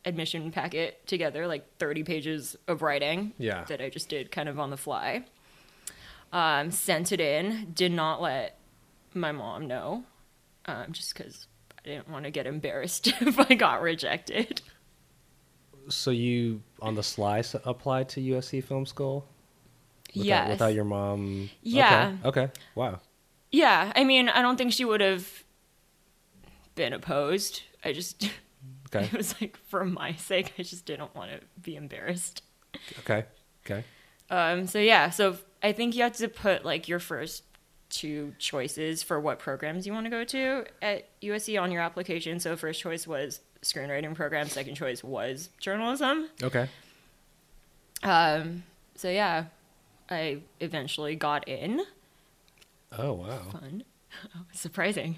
admission 0.04 0.52
packet 0.52 1.06
together, 1.06 1.46
like 1.46 1.78
30 1.78 2.04
pages 2.04 2.54
of 2.68 2.82
writing 2.82 3.32
Yeah. 3.38 3.64
that 3.64 3.80
I 3.80 3.88
just 3.88 4.10
did 4.10 4.30
kind 4.30 4.46
of 4.46 4.60
on 4.60 4.68
the 4.68 4.76
fly. 4.76 5.24
Um, 6.34 6.70
sent 6.70 7.10
it 7.10 7.20
in. 7.20 7.68
Did 7.72 7.90
not 7.92 8.20
let 8.20 8.58
my 9.14 9.32
mom 9.32 9.66
know, 9.66 10.04
um, 10.66 10.92
just 10.92 11.14
because 11.14 11.46
I 11.78 11.88
didn't 11.88 12.10
want 12.10 12.26
to 12.26 12.30
get 12.30 12.46
embarrassed 12.46 13.06
if 13.22 13.40
I 13.40 13.54
got 13.54 13.80
rejected. 13.80 14.60
So 15.88 16.10
you 16.10 16.60
on 16.82 16.94
the 16.94 17.02
sly 17.02 17.42
applied 17.64 18.10
to 18.10 18.20
USC 18.20 18.62
Film 18.62 18.84
School? 18.84 19.26
Without, 20.14 20.26
yes. 20.26 20.48
Without 20.50 20.74
your 20.74 20.84
mom. 20.84 21.50
Yeah. 21.62 22.14
Okay. 22.24 22.42
okay. 22.42 22.52
Wow. 22.74 23.00
Yeah, 23.50 23.92
I 23.94 24.04
mean, 24.04 24.28
I 24.28 24.42
don't 24.42 24.56
think 24.56 24.72
she 24.72 24.84
would 24.84 25.00
have 25.00 25.44
been 26.74 26.92
opposed. 26.92 27.62
I 27.84 27.92
just, 27.92 28.28
Okay. 28.94 29.06
it 29.06 29.12
was 29.12 29.40
like 29.40 29.56
for 29.68 29.84
my 29.84 30.14
sake, 30.14 30.54
I 30.58 30.62
just 30.62 30.86
didn't 30.86 31.14
want 31.14 31.30
to 31.30 31.40
be 31.60 31.76
embarrassed. 31.76 32.42
Okay. 33.00 33.24
Okay. 33.64 33.84
Um, 34.30 34.66
so 34.66 34.78
yeah, 34.78 35.10
so 35.10 35.38
I 35.62 35.72
think 35.72 35.94
you 35.94 36.02
have 36.02 36.16
to 36.16 36.28
put 36.28 36.64
like 36.64 36.88
your 36.88 36.98
first 36.98 37.44
two 37.90 38.34
choices 38.38 39.02
for 39.02 39.20
what 39.20 39.38
programs 39.38 39.86
you 39.86 39.92
want 39.92 40.06
to 40.06 40.10
go 40.10 40.24
to 40.24 40.64
at 40.82 41.08
USC 41.22 41.60
on 41.60 41.70
your 41.70 41.82
application. 41.82 42.40
So 42.40 42.56
first 42.56 42.80
choice 42.80 43.06
was 43.06 43.40
screenwriting 43.62 44.14
program, 44.14 44.48
second 44.48 44.74
choice 44.74 45.04
was 45.04 45.50
journalism. 45.60 46.28
Okay. 46.42 46.68
Um, 48.02 48.64
so 48.96 49.08
yeah, 49.08 49.44
I 50.10 50.38
eventually 50.60 51.16
got 51.16 51.48
in. 51.48 51.82
Oh 52.96 53.12
wow. 53.14 53.40
Fun, 53.52 53.84
surprising. 54.52 55.16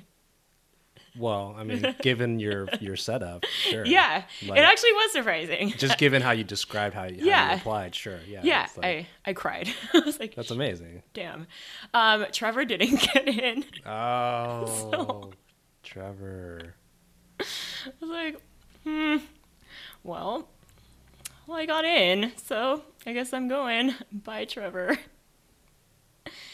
Well, 1.19 1.55
I 1.59 1.65
mean, 1.65 1.95
given 2.03 2.39
your 2.41 2.69
your 2.81 2.95
setup, 2.97 3.45
sure. 3.47 3.87
Yeah, 3.87 4.25
Like- 4.47 4.59
it 4.59 4.63
actually 4.63 4.93
was 4.93 5.13
surprising. 5.13 5.71
Just 5.79 5.97
given 6.05 6.21
how 6.21 6.33
you 6.33 6.45
described 6.45 6.95
how 6.95 7.05
you, 7.05 7.21
how 7.21 7.27
Yeah. 7.27 7.51
you 7.53 7.57
applied, 7.57 7.95
sure. 7.95 8.19
Yeah. 8.29 8.41
yeah, 8.45 8.67
like- 8.77 8.85
I 8.85 9.07
I 9.25 9.33
cried. 9.33 9.69
I 9.95 10.01
was 10.01 10.21
like, 10.21 10.35
that's 10.35 10.51
amazing. 10.51 11.03
damn. 11.15 11.47
Um, 11.95 12.27
Trevor 12.33 12.65
didn't 12.67 13.01
get 13.15 13.29
in. 13.29 13.65
Oh, 13.87 15.33
Trevor. 15.83 16.75
I 17.41 17.45
was 18.01 18.11
like, 18.11 18.37
hmm. 18.85 19.17
Well, 20.03 20.49
well, 21.47 21.59
I 21.59 21.67
got 21.67 21.85
in, 21.85 22.33
so 22.37 22.83
I 23.07 23.13
guess 23.13 23.33
I'm 23.33 23.49
going. 23.49 23.95
Bye, 24.13 24.45
Trevor. 24.45 24.97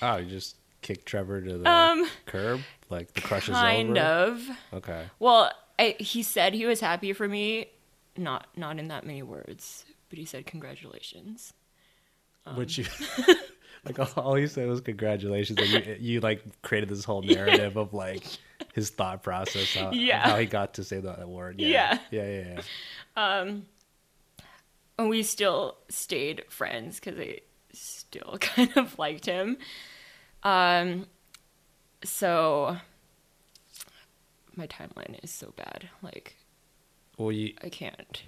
Oh, 0.00 0.16
you 0.16 0.26
just 0.28 0.56
kicked 0.82 1.06
Trevor 1.06 1.40
to 1.40 1.58
the 1.58 1.68
Um, 1.70 2.08
curb, 2.26 2.60
like 2.90 3.12
the 3.14 3.20
crush 3.20 3.48
is 3.48 3.54
kind 3.54 3.96
over. 3.96 4.32
of. 4.32 4.48
Okay. 4.74 5.04
Well, 5.18 5.50
I, 5.78 5.96
he 5.98 6.22
said 6.22 6.54
he 6.54 6.66
was 6.66 6.80
happy 6.80 7.12
for 7.12 7.28
me. 7.28 7.66
Not 8.16 8.46
not 8.56 8.78
in 8.78 8.88
that 8.88 9.06
many 9.06 9.22
words, 9.22 9.84
but 10.10 10.18
he 10.18 10.24
said 10.26 10.44
congratulations. 10.44 11.54
Um, 12.44 12.56
Which 12.56 12.76
you 12.76 12.84
like 13.86 14.16
all- 14.18 14.34
he 14.34 14.46
said 14.46 14.68
was 14.68 14.82
congratulations, 14.82 15.58
and 15.58 15.68
you, 15.86 15.96
you 15.98 16.20
like 16.20 16.42
created 16.62 16.90
this 16.90 17.04
whole 17.04 17.22
narrative 17.22 17.76
of 17.76 17.94
like 17.94 18.22
his 18.74 18.90
thought 18.90 19.22
process, 19.22 19.74
how, 19.74 19.92
Yeah. 19.92 20.20
how 20.28 20.36
he 20.38 20.44
got 20.46 20.74
to 20.74 20.84
say 20.84 21.00
that 21.00 21.26
word. 21.26 21.58
Yeah. 21.60 21.98
Yeah. 22.10 22.22
Yeah. 22.26 22.42
Yeah. 22.44 22.60
yeah. 23.16 23.54
And 24.98 25.08
we 25.08 25.22
still 25.22 25.76
stayed 25.88 26.44
friends 26.48 27.00
because 27.00 27.18
I 27.18 27.40
still 27.72 28.36
kind 28.40 28.76
of 28.76 28.98
liked 28.98 29.26
him. 29.26 29.56
Um, 30.42 31.06
so 32.04 32.76
my 34.56 34.66
timeline 34.66 35.22
is 35.22 35.30
so 35.30 35.52
bad. 35.56 35.88
Like 36.02 36.36
Well, 37.18 37.32
you 37.32 37.54
I 37.62 37.68
can't. 37.68 38.22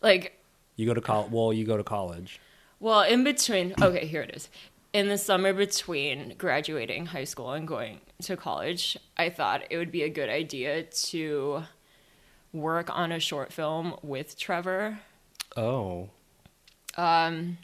Like 0.00 0.38
you 0.76 0.86
go 0.86 0.94
to 0.94 1.00
college. 1.00 1.30
Well, 1.30 1.52
you 1.52 1.64
go 1.64 1.76
to 1.76 1.84
college. 1.84 2.40
Well, 2.80 3.02
in 3.02 3.22
between, 3.22 3.74
okay, 3.80 4.06
here 4.06 4.22
it 4.22 4.34
is. 4.34 4.48
In 4.92 5.08
the 5.08 5.16
summer 5.16 5.52
between 5.52 6.34
graduating 6.36 7.06
high 7.06 7.24
school 7.24 7.52
and 7.52 7.66
going 7.66 8.00
to 8.22 8.36
college, 8.36 8.98
I 9.16 9.30
thought 9.30 9.62
it 9.70 9.76
would 9.78 9.92
be 9.92 10.02
a 10.02 10.08
good 10.08 10.28
idea 10.28 10.82
to 10.82 11.62
work 12.52 12.90
on 12.90 13.12
a 13.12 13.20
short 13.20 13.52
film 13.52 13.94
with 14.02 14.36
Trevor. 14.36 14.98
Oh. 15.56 16.10
Um, 16.96 17.58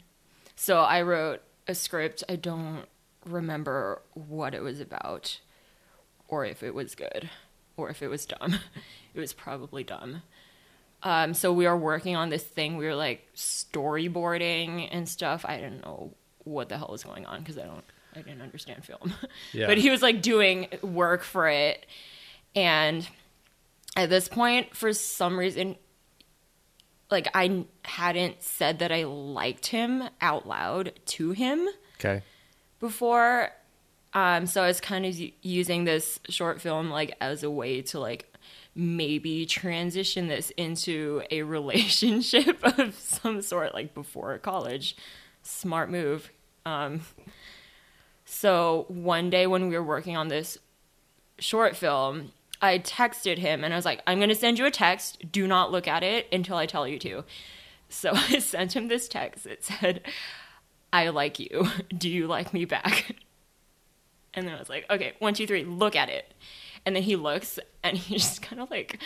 so 0.55 0.79
I 0.79 1.01
wrote 1.01 1.41
a 1.67 1.75
script. 1.75 2.23
I 2.29 2.35
don't 2.35 2.85
remember 3.25 4.01
what 4.13 4.53
it 4.53 4.61
was 4.61 4.79
about 4.79 5.39
or 6.27 6.45
if 6.45 6.63
it 6.63 6.73
was 6.73 6.95
good 6.95 7.29
or 7.77 7.89
if 7.89 8.01
it 8.01 8.07
was 8.07 8.25
dumb. 8.25 8.59
it 9.13 9.19
was 9.19 9.33
probably 9.33 9.83
dumb. 9.83 10.21
Um, 11.01 11.33
so 11.33 11.53
we 11.53 11.65
were 11.65 11.77
working 11.77 12.15
on 12.15 12.29
this 12.29 12.43
thing. 12.43 12.77
We 12.77 12.85
were 12.85 12.95
like 12.95 13.27
storyboarding 13.35 14.89
and 14.91 15.07
stuff. 15.07 15.45
I 15.47 15.57
didn't 15.57 15.85
know 15.85 16.13
what 16.43 16.69
the 16.69 16.77
hell 16.77 16.89
was 16.91 17.03
going 17.03 17.25
on 17.25 17.39
because 17.39 17.57
I 17.57 17.63
don't, 17.63 17.85
I 18.15 18.21
didn't 18.21 18.41
understand 18.41 18.83
film. 18.83 19.13
Yeah. 19.53 19.67
but 19.67 19.77
he 19.77 19.89
was 19.89 20.01
like 20.01 20.21
doing 20.21 20.67
work 20.81 21.23
for 21.23 21.47
it, 21.47 21.85
and 22.55 23.07
at 23.95 24.09
this 24.09 24.27
point, 24.27 24.75
for 24.75 24.93
some 24.93 25.39
reason, 25.39 25.75
like 27.11 27.27
I 27.33 27.65
hadn't 27.85 28.43
said 28.43 28.79
that 28.79 28.91
I 28.91 29.03
liked 29.05 29.67
him 29.67 30.03
out 30.21 30.47
loud 30.47 30.93
to 31.07 31.31
him 31.31 31.67
Okay. 31.99 32.21
before. 32.79 33.51
Um, 34.13 34.45
so 34.47 34.63
I 34.63 34.67
was 34.67 34.81
kind 34.81 35.05
of 35.05 35.15
using 35.41 35.83
this 35.85 36.19
short 36.29 36.61
film 36.61 36.89
like 36.89 37.15
as 37.21 37.43
a 37.43 37.49
way 37.51 37.81
to 37.83 37.99
like 37.99 38.25
maybe 38.75 39.45
transition 39.45 40.27
this 40.27 40.51
into 40.51 41.21
a 41.31 41.41
relationship 41.43 42.59
of 42.79 42.95
some 42.95 43.41
sort, 43.41 43.73
like 43.73 43.93
before 43.93 44.37
college. 44.39 44.95
Smart 45.43 45.89
move. 45.89 46.29
Um, 46.65 47.01
so 48.25 48.85
one 48.87 49.29
day 49.29 49.47
when 49.47 49.69
we 49.69 49.75
were 49.75 49.83
working 49.83 50.15
on 50.15 50.27
this 50.27 50.57
short 51.39 51.75
film, 51.75 52.31
I 52.61 52.79
texted 52.79 53.37
him 53.37 53.63
and 53.63 53.73
I 53.73 53.77
was 53.77 53.85
like, 53.85 54.01
I'm 54.05 54.19
going 54.19 54.29
to 54.29 54.35
send 54.35 54.59
you 54.59 54.65
a 54.65 54.71
text. 54.71 55.31
Do 55.31 55.47
not 55.47 55.71
look 55.71 55.87
at 55.87 56.03
it 56.03 56.27
until 56.31 56.57
I 56.57 56.65
tell 56.65 56.87
you 56.87 56.99
to. 56.99 57.23
So 57.89 58.11
I 58.15 58.39
sent 58.39 58.75
him 58.75 58.87
this 58.87 59.07
text. 59.07 59.45
It 59.45 59.63
said, 59.63 60.01
I 60.91 61.09
like 61.09 61.39
you. 61.39 61.67
Do 61.95 62.09
you 62.09 62.27
like 62.27 62.53
me 62.53 62.65
back? 62.65 63.15
And 64.33 64.47
then 64.47 64.55
I 64.55 64.59
was 64.59 64.69
like, 64.69 64.85
okay, 64.89 65.13
one, 65.19 65.33
two, 65.33 65.47
three, 65.47 65.63
look 65.63 65.95
at 65.95 66.09
it. 66.09 66.33
And 66.85 66.95
then 66.95 67.03
he 67.03 67.15
looks 67.15 67.59
and 67.83 67.97
he 67.97 68.15
just 68.15 68.41
kind 68.41 68.61
of 68.61 68.69
like 68.69 68.99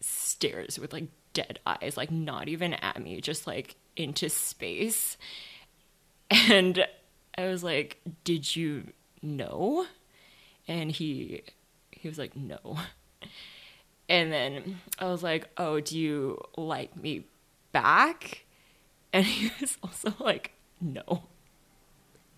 stares 0.00 0.78
with 0.78 0.92
like 0.92 1.08
dead 1.32 1.60
eyes, 1.66 1.96
like 1.96 2.10
not 2.10 2.48
even 2.48 2.74
at 2.74 3.02
me, 3.02 3.20
just 3.20 3.46
like 3.46 3.76
into 3.96 4.28
space. 4.28 5.16
And 6.30 6.86
I 7.36 7.46
was 7.46 7.64
like, 7.64 7.98
did 8.24 8.54
you 8.54 8.92
know? 9.22 9.86
And 10.66 10.90
he 10.90 11.42
he 11.90 12.08
was 12.08 12.18
like, 12.18 12.36
no. 12.36 12.78
And 14.08 14.32
then 14.32 14.80
I 14.98 15.06
was 15.06 15.22
like, 15.22 15.48
oh, 15.56 15.80
do 15.80 15.98
you 15.98 16.40
like 16.56 16.96
me 16.96 17.24
back? 17.72 18.44
And 19.12 19.24
he 19.24 19.50
was 19.60 19.76
also 19.82 20.14
like, 20.18 20.52
no. 20.80 21.24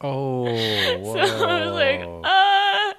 Oh, 0.00 0.44
whoa. 0.44 1.14
So 1.28 1.46
I 1.46 1.66
was 1.66 1.74
like, 1.74 2.24
uh, 2.24 2.94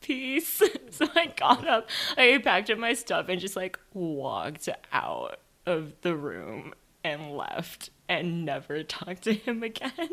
peace. 0.00 0.62
So 0.90 1.06
I 1.14 1.32
got 1.34 1.66
up, 1.66 1.88
I 2.18 2.38
packed 2.44 2.68
up 2.68 2.76
my 2.76 2.92
stuff 2.92 3.30
and 3.30 3.40
just 3.40 3.56
like 3.56 3.78
walked 3.94 4.68
out 4.92 5.38
of 5.64 5.94
the 6.02 6.14
room 6.14 6.74
and 7.02 7.36
left 7.36 7.88
and 8.06 8.44
never 8.44 8.82
talked 8.82 9.22
to 9.22 9.32
him 9.32 9.62
again. 9.62 10.10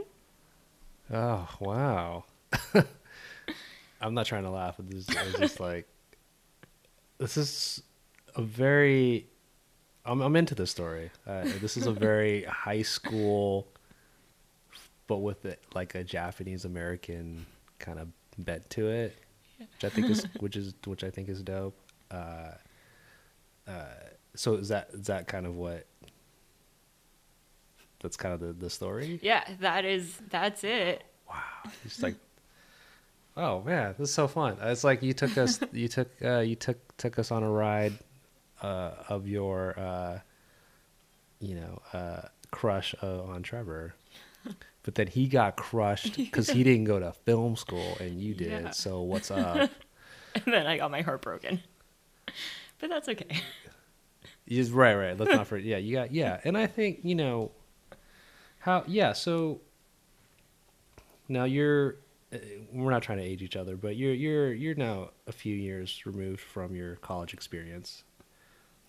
oh, 1.12 1.50
wow. 1.60 2.24
I'm 4.00 4.13
not 4.13 4.28
trying 4.28 4.43
to 4.43 4.50
laugh. 4.50 4.76
I 4.80 4.93
was 4.93 5.08
just 5.08 5.60
like, 5.60 5.88
this 7.17 7.38
is 7.38 7.84
a 8.36 8.41
very. 8.41 9.27
I'm, 10.06 10.21
I'm 10.21 10.36
into 10.36 10.56
this 10.56 10.71
story. 10.71 11.12
Uh, 11.25 11.43
this 11.60 11.75
is 11.75 11.86
a 11.86 11.91
very 11.91 12.43
high 12.45 12.82
school, 12.82 13.67
but 15.08 15.17
with 15.17 15.45
it, 15.45 15.62
like 15.73 15.95
a 15.95 16.03
Japanese 16.03 16.65
American 16.65 17.45
kind 17.80 17.99
of 17.99 18.08
bent 18.38 18.69
to 18.71 18.88
it, 18.88 19.17
which 19.60 19.84
I 19.84 19.89
think 19.89 20.10
is 20.10 20.25
which 20.39 20.56
is 20.56 20.73
which 20.86 21.03
I 21.03 21.10
think 21.10 21.30
is 21.30 21.41
dope. 21.41 21.77
Uh, 22.10 22.51
uh, 23.67 23.86
so 24.36 24.53
is 24.56 24.69
that 24.69 24.89
is 24.93 25.08
that 25.08 25.27
kind 25.27 25.45
of 25.45 25.56
what? 25.56 25.86
That's 27.99 28.15
kind 28.15 28.34
of 28.34 28.39
the 28.39 28.53
the 28.53 28.69
story. 28.69 29.19
Yeah, 29.21 29.43
that 29.60 29.84
is, 29.84 30.17
that's 30.30 30.63
it. 30.63 31.03
Wow. 31.27 31.36
Just 31.84 32.01
like, 32.03 32.15
oh 33.38 33.62
man, 33.62 33.95
this 33.97 34.10
is 34.10 34.15
so 34.15 34.28
fun. 34.28 34.58
It's 34.62 34.84
like 34.84 35.02
you 35.02 35.13
took 35.13 35.38
us, 35.38 35.60
you 35.71 35.88
took, 35.88 36.10
uh, 36.23 36.39
you 36.39 36.56
took 36.56 36.78
took 36.97 37.19
us 37.19 37.32
on 37.32 37.43
a 37.43 37.50
ride 37.50 37.93
uh, 38.62 38.91
of 39.08 39.28
your, 39.28 39.80
uh, 39.80 40.19
you 41.39 41.56
know, 41.56 41.82
uh, 41.93 42.21
crush 42.52 42.93
uh, 43.02 43.23
on 43.23 43.43
Trevor. 43.43 43.93
But 44.84 44.95
then 44.95 45.08
he 45.08 45.28
got 45.28 45.58
crushed 45.58 46.15
because 46.17 46.50
he 46.50 46.63
didn't 46.63 46.86
go 46.86 47.00
to 47.00 47.12
film 47.12 47.56
school 47.56 47.97
and 48.00 48.21
you 48.21 48.34
did. 48.34 48.63
Yeah. 48.63 48.71
So 48.71 49.02
what's 49.02 49.32
up? 49.32 49.69
And 50.34 50.43
then 50.45 50.65
I 50.65 50.78
got 50.78 50.91
my 50.91 51.02
heart 51.02 51.21
broken. 51.21 51.62
But 52.80 52.89
that's 52.89 53.10
okay. 53.10 53.41
Yes, 54.45 54.69
right, 54.69 54.95
right. 54.95 55.17
Let's 55.17 55.34
not 55.34 55.47
forget. 55.47 55.65
Yeah, 55.65 55.78
you 55.78 55.95
got 55.95 56.13
yeah, 56.13 56.39
and 56.45 56.58
I 56.58 56.67
think 56.67 57.00
you 57.04 57.15
know 57.15 57.52
how. 58.60 58.84
Yeah, 58.88 59.13
so 59.13 59.60
now 61.28 61.43
you're. 61.43 61.97
Uh, 62.34 62.38
We're 62.74 62.92
not 62.92 63.04
trying 63.04 63.20
to 63.20 63.24
age 63.24 63.42
each 63.42 63.56
other, 63.56 63.76
but 63.78 63.96
you're 63.96 64.13
you're 64.13 64.54
you're 64.54 64.76
now 64.76 65.10
a 65.28 65.32
few 65.32 65.56
years 65.56 66.06
removed 66.06 66.42
from 66.42 66.76
your 66.76 66.96
college 66.98 67.34
experience, 67.34 68.04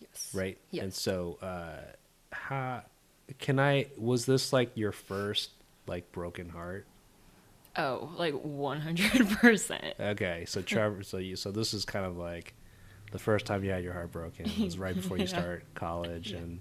Yes. 0.00 0.30
right? 0.34 0.58
Yes. 0.70 0.82
And 0.84 0.94
so, 0.94 1.38
uh, 1.42 1.92
how 2.32 2.82
can 3.38 3.58
I? 3.60 3.86
Was 3.96 4.26
this 4.26 4.52
like 4.52 4.70
your 4.76 4.92
first 4.92 5.50
like 5.86 6.10
broken 6.12 6.48
heart? 6.50 6.86
Oh, 7.76 8.10
like 8.16 8.34
100%. 8.34 10.00
Okay, 10.00 10.44
so 10.48 10.62
Trevor, 10.62 11.04
so 11.04 11.18
you, 11.18 11.36
so 11.36 11.52
this 11.52 11.72
is 11.72 11.84
kind 11.84 12.04
of 12.04 12.16
like 12.16 12.54
the 13.12 13.20
first 13.20 13.46
time 13.46 13.62
you 13.62 13.70
had 13.70 13.84
your 13.84 13.92
heart 13.92 14.10
broken 14.10 14.46
It 14.46 14.58
was 14.58 14.78
right 14.78 14.96
before 14.96 15.16
you 15.16 15.22
Yeah. 15.26 15.28
start 15.28 15.64
college, 15.74 16.32
and 16.32 16.58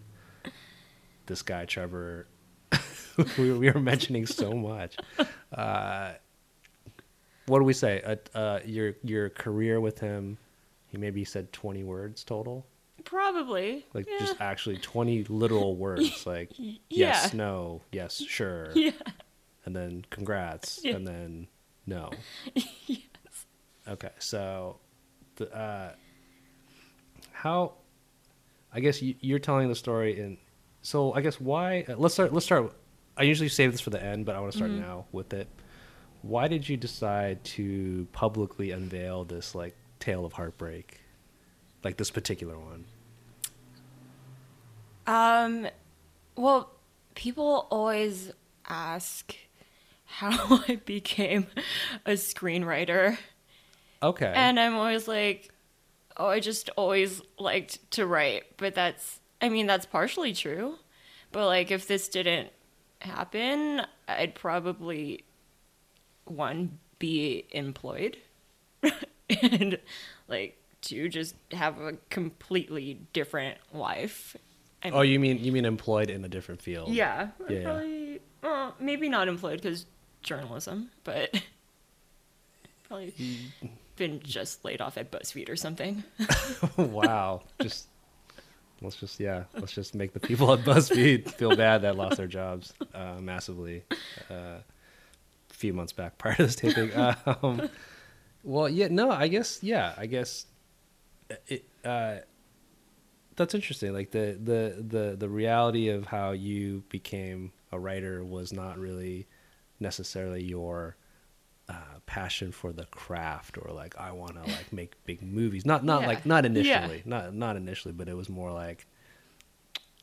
this 1.26 1.42
guy 1.42 1.66
Trevor, 1.66 2.28
we, 3.38 3.52
we 3.52 3.72
were 3.72 3.80
mentioning 3.80 4.26
so 4.28 4.54
much. 4.54 4.96
Uh, 5.52 6.12
what 7.48 7.60
do 7.60 7.66
we 7.66 7.74
say? 7.74 8.02
Uh, 8.06 8.38
uh, 8.38 8.60
your 8.66 8.94
your 9.04 9.30
career 9.30 9.82
with 9.82 10.00
him, 10.00 10.38
he 10.88 10.98
maybe 10.98 11.24
said 11.26 11.52
twenty 11.52 11.84
words 11.84 12.24
total, 12.24 12.66
Probably. 13.04 13.86
like 13.94 14.08
yeah. 14.08 14.20
just 14.20 14.40
actually 14.40 14.78
twenty 14.78 15.24
literal 15.26 15.76
words, 15.86 16.26
like 16.26 16.52
Y- 16.60 16.78
yes, 16.90 17.34
no, 17.34 17.82
yes, 17.92 18.18
sure, 18.18 18.72
Yeah. 18.76 18.92
and 19.66 19.76
then 19.76 20.06
congrats, 20.10 20.80
Yeah. 20.84 20.96
and 20.96 21.08
then 21.08 21.48
no. 21.86 22.12
yes. 22.86 23.46
Okay, 23.88 24.12
so 24.20 24.78
the 25.38 25.52
uh, 25.56 25.92
how? 27.32 27.74
I 28.74 28.80
guess 28.82 29.02
you, 29.02 29.16
you're 29.22 29.40
telling 29.40 29.70
the 29.70 29.76
story, 29.76 30.20
and 30.20 30.38
so 30.82 31.14
I 31.14 31.22
guess 31.22 31.40
why? 31.40 31.86
uh, 31.88 31.96
Let's 31.98 32.14
start. 32.14 32.34
Let's 32.34 32.46
start. 32.46 32.74
I 33.16 33.24
usually 33.24 33.50
save 33.50 33.72
this 33.72 33.82
for 33.82 33.90
the 33.90 34.04
end, 34.04 34.26
but 34.26 34.36
I 34.36 34.40
want 34.40 34.52
to 34.52 34.58
start 34.58 34.72
now 34.72 35.06
with 35.12 35.34
it. 35.34 35.48
Why 36.28 36.48
did 36.48 36.68
you 36.68 36.76
decide 36.76 37.44
to 37.46 38.08
publicly 38.12 38.72
unveil 38.72 39.24
this 39.24 39.56
like 39.56 39.76
tale 40.00 40.26
of 40.26 40.34
heartbreak, 40.34 41.00
like 41.84 41.98
this 41.98 42.12
particular 42.12 42.58
one? 42.60 42.86
Um, 45.08 45.68
well, 46.36 46.70
people 47.16 47.68
always 47.72 48.32
ask 48.68 49.34
how 50.06 50.62
I 50.68 50.82
became 50.86 51.48
a 52.06 52.12
screenwriter. 52.12 53.18
Okay. 54.04 54.32
And 54.36 54.60
I'm 54.60 54.76
always 54.76 55.08
like, 55.08 55.50
oh, 56.18 56.28
I 56.28 56.40
just 56.40 56.70
always 56.76 57.22
liked 57.40 57.90
to 57.92 58.06
write. 58.06 58.58
But 58.58 58.76
that's, 58.76 59.22
I 59.42 59.50
mean, 59.50 59.66
that's 59.66 59.86
partially 59.86 60.34
true. 60.34 60.76
But 61.32 61.46
like, 61.46 61.72
if 61.72 61.88
this 61.88 62.08
didn't 62.10 62.50
happen, 63.00 63.82
I'd 64.08 64.36
probably, 64.36 65.24
one, 66.30 66.80
be 67.00 67.46
employed, 67.52 68.18
and 69.42 69.80
like, 70.28 70.58
two, 70.82 71.10
just 71.10 71.36
have 71.52 71.80
a 71.80 71.94
completely 72.10 73.00
different 73.14 73.58
life. 73.74 74.36
I 74.84 74.90
oh, 74.92 75.02
you 75.02 75.20
mean 75.20 75.44
you 75.44 75.52
mean 75.52 75.66
employed 75.66 76.10
in 76.10 76.24
a 76.24 76.30
different 76.30 76.62
field? 76.62 76.90
yeah, 76.94 77.30
Yeah. 77.50 77.64
probably, 77.64 78.22
well, 78.44 78.76
maybe 78.80 79.10
not 79.10 79.28
employed 79.28 79.62
because 79.62 79.86
journalism, 80.22 80.90
but 81.04 81.42
probably 82.88 83.14
been 83.96 84.20
just 84.22 84.64
laid 84.64 84.82
off 84.82 84.98
at 84.98 85.12
BuzzFeed 85.12 85.50
or 85.50 85.56
something. 85.56 86.04
wow. 86.78 87.42
Just 87.62 87.88
let's 88.82 88.96
just 88.98 89.20
yeah, 89.20 89.44
let's 89.56 89.74
just 89.74 89.96
make 89.96 90.14
the 90.14 90.20
people 90.20 90.52
at 90.54 90.60
BuzzFeed 90.60 91.32
feel 91.32 91.56
bad 91.56 91.82
that 91.82 91.96
lost 91.98 92.18
their 92.18 92.28
jobs 92.28 92.74
uh, 92.94 93.16
massively 93.20 93.84
uh, 94.30 94.58
few 95.58 95.74
months 95.74 95.92
back 95.94 96.18
prior 96.20 96.36
to 96.36 96.44
this 96.46 96.56
taping. 96.56 96.92
Um, 96.96 97.70
well, 98.44 98.70
yeah, 98.70 98.88
no, 98.90 99.12
I 99.12 99.28
guess 99.28 99.60
yeah, 99.62 99.94
I 99.98 100.06
guess 100.06 100.46
it. 101.48 101.66
Uh, 101.84 102.18
that's 103.36 103.54
interesting. 103.54 103.94
Like 103.94 104.12
the 104.12 104.38
the 104.42 104.84
the 104.88 105.16
the 105.18 105.30
reality 105.30 105.90
of 105.90 106.06
how 106.08 106.32
you 106.32 106.84
became 106.90 107.52
a 107.72 107.78
writer 107.80 108.24
was 108.24 108.52
not 108.54 108.78
really 108.80 109.28
necessarily 109.80 110.44
your 110.44 110.96
uh, 111.70 112.00
passion 112.06 112.52
for 112.52 112.72
the 112.72 112.86
craft 112.86 113.58
or 113.58 113.72
like 113.74 113.96
I 114.00 114.12
want 114.12 114.36
to 114.36 114.42
like 114.42 114.72
make 114.72 115.04
big 115.06 115.22
movies. 115.22 115.66
Not 115.66 115.84
not 115.84 116.02
Yeah. 116.02 116.08
like 116.08 116.26
not 116.26 116.44
Yeah. 116.46 116.50
initially, 116.52 117.04
not 117.06 117.34
not 117.36 117.56
initially, 117.58 117.94
but 117.94 118.08
it 118.08 118.16
was 118.16 118.30
more 118.30 118.52
like, 118.52 118.88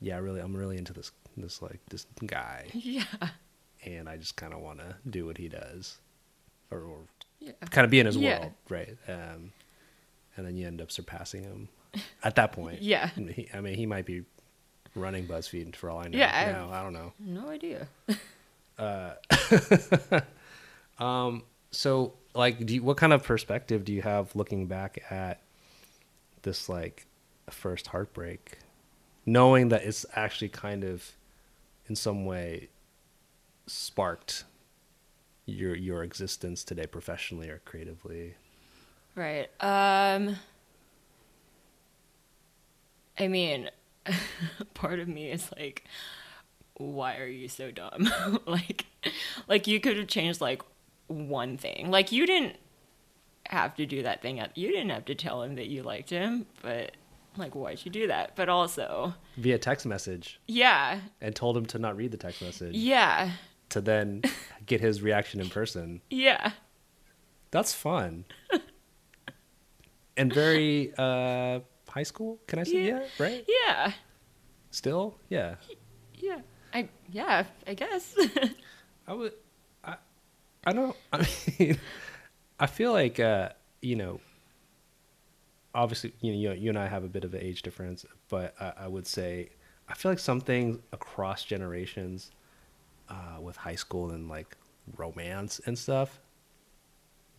yeah, 0.01 0.19
really, 0.19 0.41
I'm 0.41 0.55
really 0.57 0.77
into 0.77 0.93
this 0.93 1.11
this 1.37 1.61
like 1.63 1.81
this 1.89 2.07
guy, 2.27 2.67
yeah. 2.75 3.03
And 3.87 4.09
I 4.09 4.17
just 4.17 4.37
kind 4.37 4.53
of 4.55 4.61
want 4.61 4.79
to 4.81 4.97
do 5.09 5.27
what 5.27 5.39
he 5.39 5.49
does, 5.49 5.99
or, 6.71 6.79
or 6.81 6.99
Yeah. 7.41 7.53
kind 7.71 7.85
of 7.85 7.91
be 7.91 8.01
in 8.01 8.07
his 8.07 8.17
Yeah. 8.17 8.41
world, 8.41 8.53
right? 8.69 8.97
Um, 9.09 9.53
and 10.37 10.47
then 10.47 10.57
you 10.57 10.67
end 10.67 10.81
up 10.81 10.91
surpassing 10.91 11.45
him 11.45 11.69
at 12.23 12.35
that 12.37 12.53
point. 12.53 12.83
Yeah. 12.83 13.09
He, 13.11 13.49
I 13.55 13.61
mean, 13.61 13.75
he 13.75 13.87
might 13.87 14.07
be 14.07 14.25
running 14.95 15.27
BuzzFeed 15.27 15.77
for 15.77 15.91
all 15.91 15.99
I 15.99 16.09
know. 16.09 16.19
Yeah, 16.19 16.33
I- 16.35 16.53
No, 16.53 16.71
I 16.73 16.83
don't 16.83 16.93
know. 16.93 17.13
No 17.19 17.49
idea. 17.49 17.89
So, 21.71 22.13
like, 22.37 22.65
do 22.65 22.75
you, 22.75 22.83
what 22.85 22.97
kind 22.97 23.13
of 23.13 23.25
perspective 23.25 23.85
do 23.85 23.93
you 23.93 24.03
have 24.03 24.35
looking 24.37 24.67
back 24.67 25.03
at 25.11 25.41
this 26.43 26.69
like 26.69 27.07
first 27.51 27.89
heartbreak, 27.89 28.59
knowing 29.27 29.71
that 29.71 29.83
it's 29.83 30.07
actually 30.15 30.51
kind 30.51 30.85
of, 30.85 31.11
in 31.89 31.97
some 31.97 32.27
way, 32.27 32.69
sparked 33.67 34.45
your 35.47 35.75
your 35.75 36.03
existence 36.03 36.65
today, 36.65 36.87
professionally 36.87 37.49
or 37.49 37.61
creatively? 37.65 38.35
Right. 39.15 39.49
Um 39.61 40.37
I 43.19 43.29
mean, 43.29 43.71
part 44.75 44.99
of 44.99 45.09
me 45.09 45.31
is 45.31 45.51
like 45.57 45.85
why 46.77 47.19
are 47.19 47.27
you 47.27 47.49
so 47.49 47.71
dumb? 47.71 48.11
like 48.47 48.87
like 49.49 49.67
you 49.67 49.81
could 49.81 49.97
have 49.97 50.09
changed 50.09 50.41
like 50.41 50.63
one 51.07 51.57
thing. 51.57 51.91
Like 51.91 52.11
you 52.13 52.27
didn't 52.27 52.57
have 53.49 53.77
to 53.77 53.87
do 53.87 54.03
that 54.03 54.23
thing 54.23 54.41
at 54.41 54.57
you 54.57 54.69
didn't 54.71 54.91
have 54.91 55.05
to 55.05 55.15
tell 55.15 55.43
him 55.43 55.55
that 55.57 55.67
you 55.67 55.83
liked 55.83 56.11
him, 56.11 56.47
but 56.63 56.93
like 57.37 57.55
why'd 57.55 57.85
you 57.85 57.91
do 57.91 58.07
that? 58.09 58.35
But 58.37 58.49
also, 58.49 59.15
Via 59.37 59.59
text 59.59 59.87
message, 59.87 60.41
yeah. 60.47 61.01
and 61.21 61.35
told 61.35 61.57
him 61.57 61.67
to 61.67 61.79
not 61.79 61.97
read 61.97 62.11
the 62.13 62.17
text 62.17 62.43
message 62.43 62.75
Yeah. 62.75 63.33
To 63.71 63.81
then 63.81 64.23
get 64.67 64.81
his 64.81 65.03
reaction 65.03 65.41
in 65.41 65.49
person. 65.51 66.01
Yeah. 66.11 66.53
That's 67.51 67.73
fun. 67.73 68.25
and 70.17 70.33
very 70.33 70.93
uh 70.99 71.61
high 71.89 72.03
school, 72.03 72.41
can 72.47 72.59
I 72.59 72.65
say 72.65 72.85
Yeah. 72.87 73.01
yeah, 73.01 73.07
right? 73.25 73.45
Yeah. 73.49 73.93
Still? 74.71 75.17
Yeah. 75.29 75.55
Yeah. 76.19 76.41
I 76.73 76.89
yeah, 77.13 77.45
I 77.67 77.75
guess. 77.75 78.15
I 79.07 79.13
would 79.13 79.33
I 79.85 79.97
I 80.67 80.73
don't 80.73 80.97
I 81.13 81.27
mean 81.59 81.79
I 82.59 82.67
feel 82.67 82.93
like 82.93 83.21
uh 83.21 83.51
you 83.83 83.97
know 83.97 84.21
obviously 85.75 86.13
you 86.21 86.33
know 86.33 86.39
you, 86.55 86.61
you 86.63 86.69
and 86.71 86.79
I 86.79 86.87
have 86.89 87.05
a 87.05 87.09
bit 87.09 87.25
of 87.25 87.35
an 87.35 87.41
age 87.41 87.63
difference, 87.63 88.05
but 88.29 88.55
I, 88.61 88.73
I 88.85 88.89
would 88.89 89.07
say 89.07 89.51
I 89.89 89.95
feel 89.95 90.11
like 90.11 90.19
some 90.19 90.41
things 90.41 90.79
across 90.93 91.45
generations 91.45 92.31
uh 93.09 93.41
with 93.41 93.57
high 93.57 93.75
school 93.75 94.11
and 94.11 94.29
like 94.29 94.57
romance 94.97 95.61
and 95.67 95.79
stuff 95.79 96.21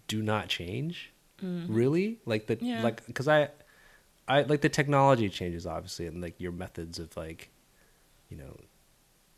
do 0.07 0.21
not 0.21 0.47
change. 0.47 1.11
Mm-hmm. 1.41 1.73
Really? 1.73 2.19
Like 2.25 2.47
the 2.47 2.57
Yeah. 2.61 2.83
like 2.83 3.13
cuz 3.13 3.27
I 3.27 3.49
I 4.27 4.41
like 4.43 4.61
the 4.61 4.69
technology 4.69 5.29
changes 5.29 5.65
obviously 5.65 6.07
and 6.07 6.21
like 6.21 6.39
your 6.39 6.51
methods 6.51 6.99
of 6.99 7.15
like 7.17 7.49
you 8.29 8.37
know 8.37 8.57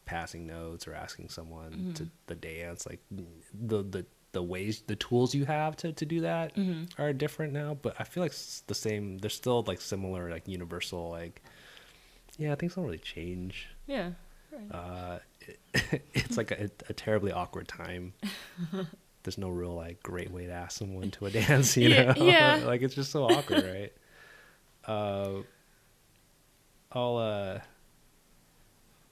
passing 0.05 0.47
notes 0.47 0.87
or 0.87 0.93
asking 0.93 1.29
someone 1.29 1.71
mm-hmm. 1.71 1.93
to 1.93 2.09
the 2.27 2.35
dance 2.35 2.85
like 2.87 3.01
the 3.11 3.83
the 3.83 4.05
the 4.31 4.41
ways 4.41 4.81
the 4.87 4.95
tools 4.95 5.35
you 5.35 5.43
have 5.43 5.75
to 5.75 5.91
to 5.91 6.05
do 6.05 6.21
that 6.21 6.55
mm-hmm. 6.55 6.85
are 7.01 7.11
different 7.11 7.51
now 7.51 7.77
but 7.81 7.93
i 7.99 8.03
feel 8.05 8.23
like 8.23 8.31
it's 8.31 8.61
the 8.61 8.75
same 8.75 9.17
they're 9.17 9.29
still 9.29 9.63
like 9.63 9.81
similar 9.81 10.29
like 10.29 10.47
universal 10.47 11.09
like 11.09 11.41
yeah 12.37 12.55
things 12.55 12.75
don't 12.75 12.85
really 12.85 12.97
change 12.97 13.67
yeah. 13.87 14.11
Right. 14.51 14.71
uh 14.71 15.19
it, 15.41 15.59
it's 16.13 16.37
like 16.37 16.51
a, 16.51 16.69
a 16.89 16.93
terribly 16.93 17.31
awkward 17.31 17.67
time 17.67 18.13
there's 19.23 19.37
no 19.37 19.49
real 19.49 19.73
like 19.75 20.01
great 20.03 20.31
way 20.31 20.45
to 20.45 20.51
ask 20.51 20.77
someone 20.77 21.11
to 21.11 21.25
a 21.25 21.29
dance 21.31 21.75
you 21.77 21.89
Yeah, 21.89 22.13
know 22.13 22.23
yeah. 22.25 22.61
like 22.65 22.81
it's 22.81 22.95
just 22.95 23.11
so 23.11 23.23
awkward 23.23 23.63
right 23.63 23.93
uh 24.85 25.41
i'll 26.93 27.17
uh 27.17 27.59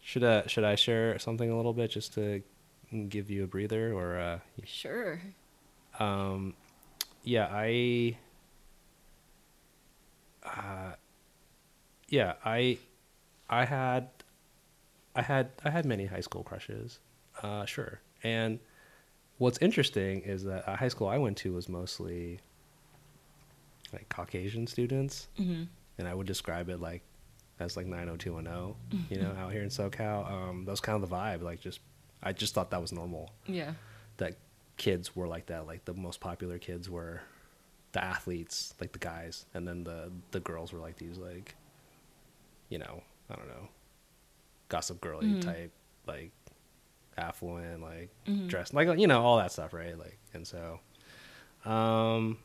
should 0.01 0.23
uh 0.23 0.45
should 0.47 0.63
i 0.63 0.75
share 0.75 1.17
something 1.19 1.49
a 1.49 1.55
little 1.55 1.73
bit 1.73 1.91
just 1.91 2.13
to 2.13 2.41
give 3.09 3.29
you 3.29 3.43
a 3.43 3.47
breather 3.47 3.91
or 3.93 4.17
uh 4.17 4.39
Sure. 4.63 5.19
um 5.99 6.53
yeah 7.23 7.47
i 7.51 8.15
uh 10.43 10.93
yeah 12.09 12.33
i 12.45 12.77
i 13.49 13.65
had 13.65 14.09
i 15.15 15.21
had 15.21 15.49
i 15.63 15.69
had 15.69 15.85
many 15.85 16.05
high 16.05 16.21
school 16.21 16.43
crushes 16.43 16.99
uh 17.43 17.65
sure. 17.65 17.99
And 18.23 18.59
what's 19.37 19.57
interesting 19.61 20.21
is 20.21 20.43
that 20.45 20.63
a 20.67 20.75
high 20.75 20.87
school 20.87 21.07
i 21.07 21.17
went 21.17 21.37
to 21.37 21.53
was 21.53 21.67
mostly 21.69 22.39
like 23.93 24.07
caucasian 24.09 24.67
students. 24.67 25.27
Hmm 25.37 25.63
and 25.97 26.07
i 26.09 26.13
would 26.13 26.27
describe 26.27 26.67
it 26.69 26.81
like 26.81 27.01
as 27.59 27.77
like 27.77 27.85
90210 27.85 28.75
you 29.09 29.21
know 29.23 29.31
out 29.39 29.51
here 29.53 29.63
in 29.63 29.69
socal. 29.69 30.29
Um 30.29 30.65
that 30.65 30.71
was 30.71 30.81
kind 30.81 31.01
of 31.01 31.09
the 31.09 31.15
vibe 31.15 31.41
like 31.41 31.61
just 31.61 31.79
i 32.21 32.33
just 32.33 32.53
thought 32.53 32.71
that 32.71 32.81
was 32.81 32.91
normal. 32.91 33.31
Yeah. 33.45 33.73
that 34.17 34.35
kids 34.77 35.15
were 35.15 35.27
like 35.27 35.45
that. 35.45 35.65
Like 35.67 35.85
the 35.85 35.93
most 35.93 36.19
popular 36.19 36.57
kids 36.59 36.89
were 36.89 37.21
the 37.93 38.03
athletes, 38.03 38.73
like 38.81 38.91
the 38.91 38.99
guys, 38.99 39.45
and 39.53 39.65
then 39.65 39.85
the 39.85 40.11
the 40.31 40.41
girls 40.41 40.73
were 40.73 40.79
like 40.79 40.97
these 40.97 41.17
like, 41.17 41.55
you 42.67 42.77
know, 42.77 43.01
I 43.29 43.35
don't 43.35 43.47
know, 43.47 43.69
gossip 44.69 44.99
girly 45.01 45.27
Mhm. 45.27 45.41
type, 45.41 45.71
like 46.07 46.31
affluent, 47.17 47.81
like 47.81 48.09
Mhm. 48.27 48.47
dressed 48.47 48.73
like 48.73 48.87
you 48.99 49.07
know 49.07 49.23
all 49.23 49.37
that 49.37 49.51
stuff, 49.51 49.73
right? 49.73 49.97
Like 49.97 50.17
and 50.33 50.45
so, 50.47 50.79
um, 51.65 52.37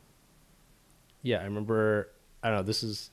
yeah, 1.21 1.39
I 1.39 1.43
remember. 1.43 2.09
I 2.43 2.47
don't 2.49 2.57
know. 2.57 2.63
This 2.63 2.81
is 2.83 3.11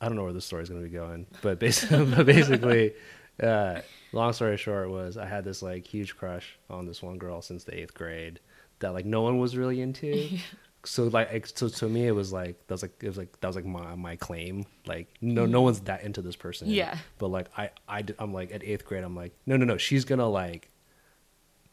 I 0.00 0.06
don't 0.08 0.16
know 0.16 0.24
where 0.24 0.32
this 0.32 0.44
story 0.44 0.62
is 0.62 0.68
going 0.68 0.82
to 0.82 0.88
be 0.88 0.94
going, 0.94 1.26
but 1.42 1.58
basically, 1.58 2.04
but 2.16 2.26
basically, 2.26 2.94
uh, 3.42 3.80
long 4.12 4.32
story 4.32 4.56
short 4.56 4.90
was 4.90 5.16
I 5.16 5.26
had 5.26 5.44
this 5.44 5.62
like 5.62 5.86
huge 5.86 6.16
crush 6.16 6.58
on 6.68 6.86
this 6.86 7.02
one 7.02 7.18
girl 7.18 7.40
since 7.42 7.64
the 7.64 7.78
eighth 7.78 7.94
grade 7.94 8.40
that 8.80 8.92
like 8.92 9.04
no 9.04 9.22
one 9.22 9.38
was 9.38 9.56
really 9.56 9.80
into. 9.80 10.30
so 10.86 11.04
like 11.04 11.46
so 11.46 11.68
to 11.68 11.88
me 11.88 12.06
it 12.06 12.12
was 12.12 12.32
like 12.32 12.66
that 12.66 12.74
was 12.74 12.82
like 12.82 12.92
it 13.02 13.06
was 13.08 13.16
like 13.16 13.40
that 13.40 13.46
was 13.46 13.56
like 13.56 13.64
my 13.64 13.94
my 13.94 14.16
claim. 14.16 14.66
Like 14.86 15.08
no 15.20 15.46
no 15.46 15.62
one's 15.62 15.80
that 15.80 16.02
into 16.02 16.22
this 16.22 16.36
person. 16.36 16.68
Yeah. 16.68 16.96
but 17.18 17.28
like 17.28 17.48
I 17.56 17.70
I 17.88 18.04
I'm 18.18 18.32
like 18.32 18.52
at 18.52 18.62
eighth 18.64 18.84
grade 18.84 19.04
I'm 19.04 19.16
like 19.16 19.32
no 19.46 19.56
no 19.56 19.64
no 19.64 19.76
she's 19.78 20.04
gonna 20.04 20.28
like 20.28 20.70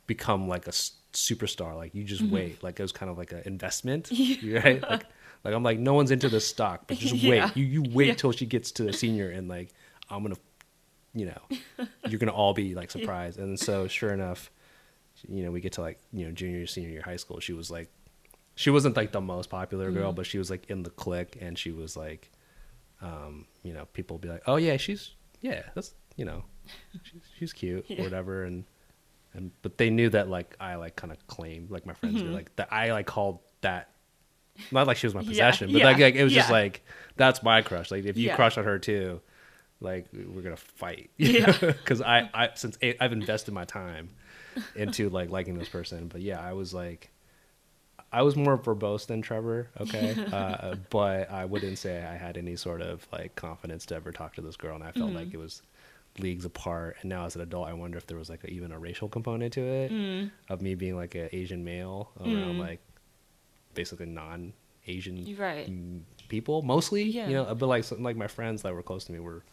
become 0.08 0.48
like 0.48 0.66
a 0.66 0.70
s- 0.70 0.94
superstar. 1.14 1.76
Like 1.76 1.94
you 1.96 2.04
just 2.04 2.24
mm-hmm. 2.24 2.34
wait. 2.36 2.64
Like 2.64 2.80
it 2.80 2.84
was 2.84 2.92
kind 2.92 3.10
of 3.12 3.18
like 3.18 3.32
an 3.32 3.42
investment 3.46 4.10
right? 4.44 4.82
Like 4.82 5.06
like 5.44 5.54
I'm 5.54 5.64
like 5.64 5.80
no 5.80 5.94
one's 5.94 6.12
into 6.12 6.30
this 6.30 6.48
stock 6.48 6.84
but 6.88 6.98
just 6.98 7.14
Yeah. 7.16 7.46
wait. 7.46 7.58
You 7.58 7.66
you 7.66 7.84
wait 7.94 8.08
Yeah. 8.08 8.14
till 8.16 8.32
she 8.32 8.46
gets 8.46 8.72
to 8.74 8.88
a 8.88 8.94
senior 8.94 9.30
and 9.30 9.48
like 9.48 9.70
I'm 10.10 10.24
gonna 10.24 10.36
you 11.14 11.26
know 11.26 11.86
you're 12.08 12.20
gonna 12.20 12.32
all 12.34 12.54
be 12.54 12.76
like 12.76 12.92
surprised. 12.92 13.40
And 13.40 13.60
so 13.60 13.88
sure 13.88 14.12
enough 14.14 14.50
you 15.28 15.44
know 15.44 15.52
we 15.52 15.60
get 15.62 15.74
to 15.74 15.82
like 15.82 16.00
you 16.14 16.26
know 16.26 16.32
junior 16.32 16.66
senior 16.66 16.90
year 16.90 17.02
high 17.04 17.18
school 17.18 17.40
she 17.40 17.54
was 17.54 17.70
like 17.70 17.90
she 18.62 18.70
wasn't 18.70 18.96
like 18.96 19.12
the 19.12 19.22
most 19.22 19.50
popular 19.50 19.92
girl 19.92 20.14
but 20.14 20.26
she 20.26 20.38
was 20.38 20.50
like 20.50 20.70
in 20.70 20.84
the 20.84 20.90
clique 20.92 21.38
and 21.42 21.58
she 21.58 21.72
was 21.72 21.98
like 21.98 22.30
um 23.02 23.46
you 23.64 23.74
know 23.74 23.86
people 23.94 24.16
would 24.16 24.22
be 24.22 24.30
like 24.30 24.44
oh 24.48 24.56
yeah 24.58 24.78
she's 24.78 25.12
yeah 25.42 25.64
that's 25.76 25.94
you 26.16 26.26
know 26.26 26.44
she's, 27.04 27.22
she's 27.38 27.54
cute 27.54 27.86
Yeah. 27.88 28.02
or 28.02 28.04
whatever 28.10 28.44
and 28.44 28.64
and 29.34 29.52
but 29.62 29.78
they 29.78 29.90
knew 29.90 30.10
that 30.10 30.30
like 30.30 30.56
i 30.60 30.76
like 30.76 30.96
kind 30.96 31.12
of 31.12 31.26
claimed 31.28 31.72
like 31.72 31.86
my 31.86 31.94
friends 31.94 32.22
knew 32.22 32.30
like 32.30 32.56
that 32.58 32.72
i 32.72 32.92
like 32.92 33.08
called 33.08 33.40
that 33.62 33.90
not 34.72 34.86
like 34.88 34.98
she 34.98 35.08
was 35.08 35.16
my 35.16 35.22
Yeah, 35.24 35.28
possession 35.28 35.72
but 35.72 35.80
yeah, 35.80 35.86
like, 35.86 36.00
like 36.00 36.16
it 36.16 36.24
was 36.24 36.34
just 36.34 36.52
like 36.52 36.86
that's 37.16 37.42
my 37.42 37.62
crush 37.64 37.90
like 37.92 38.06
if 38.06 38.18
you 38.18 38.28
Yeah. 38.28 38.36
crush 38.36 38.58
on 38.58 38.66
her 38.66 38.78
too 38.78 39.22
like 39.80 40.06
we're 40.14 40.42
gonna 40.44 40.56
fight 40.58 41.10
Yeah. 41.18 41.56
because 41.60 42.02
i 42.02 42.30
i 42.34 42.50
since 42.54 42.78
i 42.84 42.96
i've 43.00 43.14
invested 43.14 43.54
my 43.54 43.66
time 43.66 44.10
into 44.76 45.10
like 45.10 45.30
liking 45.32 45.58
this 45.58 45.70
person 45.70 46.08
but 46.08 46.22
yeah 46.22 46.40
i 46.40 46.54
was 46.54 46.74
like 46.74 47.10
i 48.14 48.22
was 48.22 48.36
more 48.36 48.58
verbose 48.58 49.06
than 49.08 49.22
trevor 49.22 49.70
okay? 49.80 50.16
Uh, 50.34 50.76
but 50.90 51.30
i 51.32 51.46
wouldn't 51.46 51.78
say 51.78 52.04
i 52.04 52.16
had 52.18 52.38
any 52.38 52.56
sort 52.56 52.82
of 52.82 53.08
like 53.12 53.36
confidence 53.36 53.86
to 53.88 53.96
ever 53.96 54.12
talk 54.12 54.36
to 54.36 54.42
this 54.42 54.56
girl 54.58 54.76
and 54.76 54.84
i 54.84 54.92
felt 54.92 55.12
like 55.14 55.34
it 55.34 55.38
was 55.38 55.62
leagues 56.20 56.44
apart. 56.44 56.98
And 57.02 57.10
now 57.10 57.26
as 57.26 57.36
an 57.36 57.42
adult 57.42 57.68
i 57.70 57.74
wonder 57.74 57.98
if 57.98 58.06
there 58.08 58.18
was 58.18 58.30
like 58.30 58.44
a, 58.44 58.50
even 58.50 58.72
a 58.74 58.80
racial 58.80 59.08
component 59.08 59.54
to 59.54 59.62
it 59.62 59.92
of 60.50 60.62
me 60.62 60.76
being 60.76 60.96
like 60.96 61.16
an 61.16 61.30
asian 61.32 61.64
male 61.64 62.12
around 62.20 62.60
like 62.60 62.82
basically 63.74 64.08
non-asian 64.08 65.36
Right. 65.38 65.70
mm, 65.72 66.02
people 66.28 66.62
mostly 66.64 67.04
Yeah. 67.04 67.28
you 67.28 67.34
know 67.36 67.56
but 67.56 67.68
like 67.68 67.84
some, 67.86 68.04
like 68.04 68.18
my 68.18 68.28
friends 68.28 68.62
that 68.64 68.74
were 68.74 68.84
close 68.84 69.06
to 69.06 69.12
me 69.14 69.20
were 69.20 69.44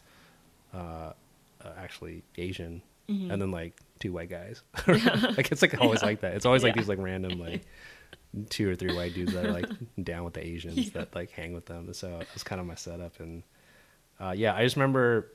uh, 0.75 0.79
uh 0.79 1.13
actually 1.77 2.23
asian 2.37 2.83
Mm-hmm. 3.09 3.31
and 3.31 3.41
then 3.41 3.51
like 3.51 3.81
two 4.01 4.13
white 4.13 4.29
guys. 4.29 4.61
Like 4.87 5.51
it's 5.51 5.63
like 5.63 5.81
always 5.81 6.03
like 6.03 6.21
that. 6.21 6.35
It's 6.35 6.45
always 6.45 6.63
like 6.63 6.75
these 6.75 6.91
like 6.91 6.99
random 6.99 7.41
like 7.41 7.63
two 8.51 8.71
or 8.71 8.77
three 8.77 8.95
white 8.95 9.15
dudes 9.15 9.33
that 9.33 9.45
are 9.47 9.53
like 9.53 9.67
down 10.03 10.23
with 10.25 10.35
the 10.35 10.45
asians 10.47 10.91
that 10.93 11.15
like 11.15 11.31
hang 11.31 11.53
with 11.53 11.67
them 11.67 11.93
so 11.95 12.19
that's 12.19 12.43
kind 12.43 12.61
of 12.61 12.67
my 12.67 12.75
setup 12.75 13.19
and 13.21 13.43
uh 14.21 14.35
yeah 14.37 14.55
i 14.55 14.63
just 14.63 14.77
remember 14.77 15.33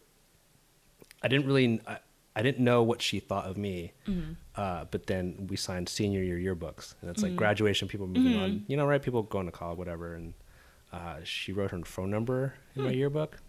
i 1.22 1.28
didn't 1.28 1.46
really 1.48 1.82
I, 1.88 1.98
I 2.36 2.42
didn't 2.42 2.64
know 2.64 2.84
what 2.84 3.02
she 3.02 3.20
thought 3.20 3.46
of 3.46 3.58
me 3.58 3.94
Mm-hmm. 4.08 4.34
uh, 4.56 4.86
but 4.92 5.08
then 5.08 5.48
we 5.50 5.56
signed 5.56 5.88
senior 5.90 6.22
year 6.22 6.38
yearbooks 6.56 6.96
and 7.02 7.10
it's 7.10 7.24
like 7.24 7.36
graduation 7.36 7.88
people 7.88 8.08
moving 8.08 8.36
on 8.36 8.50
Mm-hmm. 8.52 8.72
you 8.72 8.78
know 8.78 8.86
right 8.86 9.02
people 9.02 9.24
going 9.24 9.46
to 9.48 9.52
college 9.52 9.78
whatever 9.78 10.14
and 10.16 10.34
uh, 10.92 11.16
she 11.24 11.52
wrote 11.52 11.72
her 11.72 11.82
phone 11.84 12.12
number 12.12 12.54
in 12.76 12.84
my 12.84 12.90
Hmm. 12.92 12.96
yearbook 12.98 13.40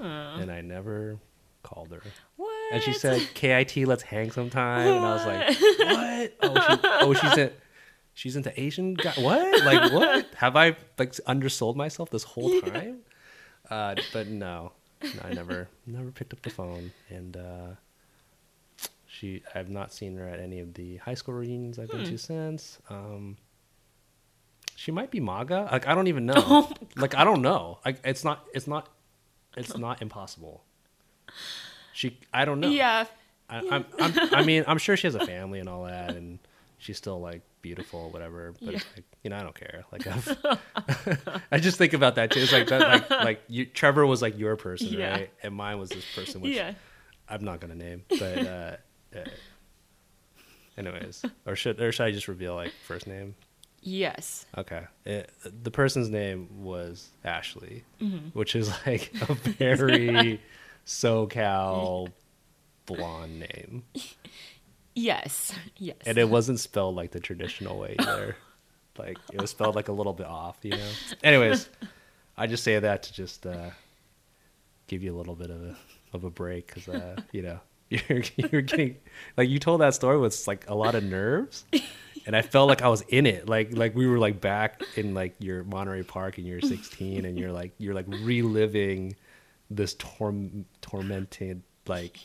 and 0.00 0.50
i 0.50 0.60
never 0.62 1.18
called 1.62 1.90
her. 1.90 2.00
What? 2.36 2.52
And 2.74 2.80
she 2.82 2.92
said, 2.92 3.20
"KIT, 3.34 3.76
let's 3.88 4.02
hang 4.04 4.30
sometime." 4.30 4.86
And 4.86 5.04
I 5.04 5.14
was 5.14 5.26
like, 5.26 5.48
"What? 5.80 6.32
Oh, 6.42 6.60
she, 6.60 6.80
oh, 6.84 7.12
she's 7.14 7.38
in, 7.38 7.50
she's 8.16 8.34
into 8.34 8.58
Asian 8.60 8.94
guy. 8.94 9.12
What? 9.12 9.64
Like 9.64 9.92
what? 9.92 10.26
Have 10.36 10.56
I 10.56 10.74
like 10.98 11.14
undersold 11.26 11.76
myself 11.76 12.10
this 12.10 12.24
whole 12.24 12.60
time?" 12.62 13.00
Uh, 13.70 13.94
but 14.12 14.26
no, 14.26 14.72
no, 15.02 15.10
I 15.22 15.32
never, 15.32 15.68
never 15.86 16.10
picked 16.10 16.32
up 16.32 16.42
the 16.42 16.50
phone, 16.50 16.92
and 17.08 17.36
uh, 17.36 17.68
she, 19.06 19.42
I've 19.54 19.68
not 19.68 19.92
seen 19.92 20.16
her 20.16 20.26
at 20.26 20.40
any 20.40 20.60
of 20.60 20.74
the 20.74 20.96
high 20.96 21.14
school 21.14 21.34
reunions 21.34 21.78
I've 21.78 21.90
been 21.90 22.04
to 22.04 22.18
since. 22.18 22.78
Um, 22.88 23.36
she 24.74 24.90
might 24.90 25.10
be 25.10 25.20
MAGA. 25.20 25.68
Like 25.70 25.86
I 25.86 25.94
don't 25.94 26.06
even 26.08 26.26
know. 26.32 26.72
like 26.96 27.14
I 27.14 27.24
don't 27.24 27.42
know. 27.42 27.78
Like 27.84 27.98
it's 28.04 28.24
not. 28.24 28.44
It's 28.54 28.66
not. 28.66 28.88
It's 29.56 29.76
not 29.76 30.02
impossible. 30.02 30.64
She. 31.92 32.18
I 32.32 32.44
don't 32.44 32.60
know. 32.60 32.68
Yeah. 32.68 33.04
I, 33.48 33.58
I'm, 33.58 33.86
I'm, 34.00 34.34
I 34.34 34.42
mean, 34.42 34.64
I'm 34.66 34.78
sure 34.78 34.96
she 34.96 35.06
has 35.06 35.14
a 35.14 35.24
family 35.24 35.60
and 35.60 35.68
all 35.68 35.84
that, 35.84 36.16
and 36.16 36.40
she's 36.78 36.96
still 36.98 37.20
like 37.20 37.42
beautiful, 37.62 38.10
whatever. 38.10 38.54
But 38.62 38.74
Yeah. 38.74 38.80
like, 38.94 39.04
you 39.24 39.30
know, 39.30 39.36
I 39.38 39.42
don't 39.42 39.54
care. 39.54 39.84
Like, 39.92 40.06
I've, 40.06 40.38
I 41.52 41.58
just 41.58 41.78
think 41.78 41.92
about 41.94 42.14
that 42.16 42.30
too. 42.30 42.40
It's 42.40 42.52
like 42.52 42.68
that, 42.68 42.80
like, 42.80 43.10
like 43.24 43.42
you, 43.48 43.66
Trevor 43.66 44.06
was 44.06 44.22
like 44.22 44.38
your 44.38 44.56
person, 44.56 44.88
Yeah. 44.88 45.10
right? 45.10 45.30
And 45.42 45.54
mine 45.54 45.78
was 45.78 45.90
this 45.90 46.04
person, 46.14 46.40
which 46.40 46.54
Yeah. 46.56 46.74
I'm 47.28 47.44
not 47.44 47.60
gonna 47.60 47.74
name. 47.74 48.04
But 48.08 48.38
uh, 48.46 48.76
uh, 49.16 49.20
anyways, 50.78 51.24
or 51.46 51.56
should 51.56 51.80
or 51.80 51.92
should 51.92 52.04
I 52.06 52.10
just 52.12 52.28
reveal 52.28 52.54
like 52.54 52.72
first 52.86 53.06
name? 53.06 53.34
Yes. 53.82 54.46
Okay. 54.56 54.82
It, 55.04 55.30
the 55.62 55.70
person's 55.70 56.08
name 56.08 56.48
was 56.62 57.08
Ashley, 57.24 57.84
Mm-hmm. 58.00 58.28
which 58.38 58.56
is 58.56 58.68
like 58.86 59.12
a 59.28 59.34
very 59.34 60.40
SoCal 60.86 62.10
blonde 62.86 63.40
name. 63.40 63.84
Yes. 64.96 65.52
Yes. 65.76 65.98
And 66.06 66.16
it 66.16 66.28
wasn't 66.28 66.58
spelled 66.58 66.96
like 66.96 67.10
the 67.12 67.20
traditional 67.20 67.78
way 67.78 67.96
either. 67.98 68.36
like 68.98 69.18
it 69.32 69.40
was 69.40 69.50
spelled 69.50 69.74
like 69.76 69.88
a 69.88 69.92
little 69.92 70.14
bit 70.14 70.26
off, 70.26 70.56
you 70.62 70.70
know. 70.70 70.88
Anyways, 71.22 71.68
I 72.36 72.46
just 72.46 72.64
say 72.64 72.78
that 72.78 73.02
to 73.04 73.12
just 73.12 73.46
uh, 73.46 73.70
give 74.86 75.02
you 75.02 75.14
a 75.14 75.16
little 75.16 75.36
bit 75.36 75.50
of 75.50 75.62
a 75.62 75.76
of 76.14 76.24
a 76.24 76.30
break 76.30 76.66
because 76.66 76.88
uh, 76.88 77.16
you 77.32 77.42
know 77.42 77.60
you're 77.90 78.22
you're 78.36 78.62
getting 78.62 78.96
like 79.36 79.50
you 79.50 79.58
told 79.58 79.82
that 79.82 79.94
story 79.94 80.18
with 80.18 80.46
like 80.48 80.68
a 80.68 80.74
lot 80.74 80.94
of 80.94 81.04
nerves, 81.04 81.66
and 82.24 82.34
I 82.34 82.40
felt 82.40 82.68
like 82.68 82.80
I 82.80 82.88
was 82.88 83.02
in 83.02 83.26
it. 83.26 83.48
Like 83.48 83.76
like 83.76 83.94
we 83.94 84.06
were 84.06 84.18
like 84.18 84.40
back 84.40 84.82
in 84.96 85.12
like 85.12 85.34
your 85.40 85.62
Monterey 85.62 86.04
Park 86.04 86.38
and 86.38 86.46
you're 86.46 86.62
16 86.62 87.26
and 87.26 87.38
you're 87.38 87.52
like 87.52 87.72
you're 87.76 87.94
like 87.94 88.06
reliving 88.08 89.14
this 89.70 89.94
torm- 89.98 90.64
tormented 90.80 91.62
like 91.86 92.18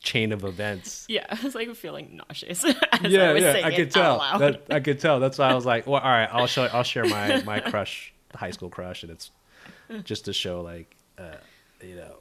chain 0.00 0.32
of 0.32 0.44
events 0.44 1.04
yeah. 1.08 1.26
I 1.30 1.42
was 1.42 1.54
like 1.54 1.74
feeling 1.74 2.16
nauseous. 2.16 2.64
Yeah, 3.02 3.30
I 3.30 3.32
was 3.32 3.42
yeah, 3.42 3.60
I 3.64 3.74
could 3.74 3.90
tell. 3.90 4.18
That, 4.38 4.62
I 4.70 4.80
could 4.80 4.98
tell. 4.98 5.20
That's 5.20 5.36
why 5.36 5.50
I 5.50 5.54
was 5.54 5.66
like, 5.72 5.86
well, 5.86 6.00
all 6.00 6.10
right, 6.10 6.28
I'll 6.32 6.46
show, 6.46 6.64
I'll 6.64 6.82
share 6.82 7.04
my 7.04 7.42
my 7.42 7.60
crush, 7.60 8.14
high 8.34 8.50
school 8.50 8.70
crush, 8.70 9.02
and 9.02 9.12
it's 9.12 9.30
just 10.04 10.24
to 10.26 10.32
show 10.32 10.62
like, 10.62 10.96
uh, 11.18 11.36
you 11.82 11.96
know, 11.96 12.20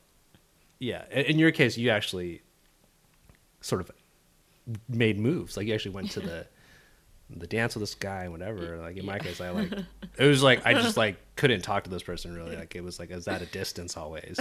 yeah. 0.79 1.05
In, 1.11 1.25
in 1.25 1.39
your 1.39 1.51
case, 1.51 1.77
you 1.77 1.89
actually 1.89 2.41
sort 3.61 3.81
of 3.81 3.91
made 4.89 5.19
moves. 5.19 5.55
Like 5.55 5.67
you 5.67 5.73
actually 5.73 5.95
went 5.95 6.11
to 6.11 6.19
the 6.19 6.47
the 7.29 7.47
dance 7.47 7.75
with 7.75 7.81
this 7.81 7.95
guy 7.95 8.23
and 8.23 8.31
whatever. 8.31 8.77
Like 8.77 8.97
in 8.97 9.05
my 9.05 9.19
case, 9.19 9.39
I 9.39 9.49
like 9.51 9.71
it 10.17 10.25
was 10.25 10.43
like 10.43 10.65
I 10.65 10.73
just 10.73 10.97
like 10.97 11.17
couldn't 11.35 11.61
talk 11.61 11.83
to 11.85 11.89
this 11.89 12.03
person 12.03 12.35
really. 12.35 12.55
Like 12.55 12.75
it 12.75 12.83
was 12.83 12.99
like 12.99 13.11
I 13.11 13.15
was 13.15 13.27
at 13.27 13.41
a 13.41 13.45
distance 13.45 13.95
always, 13.97 14.39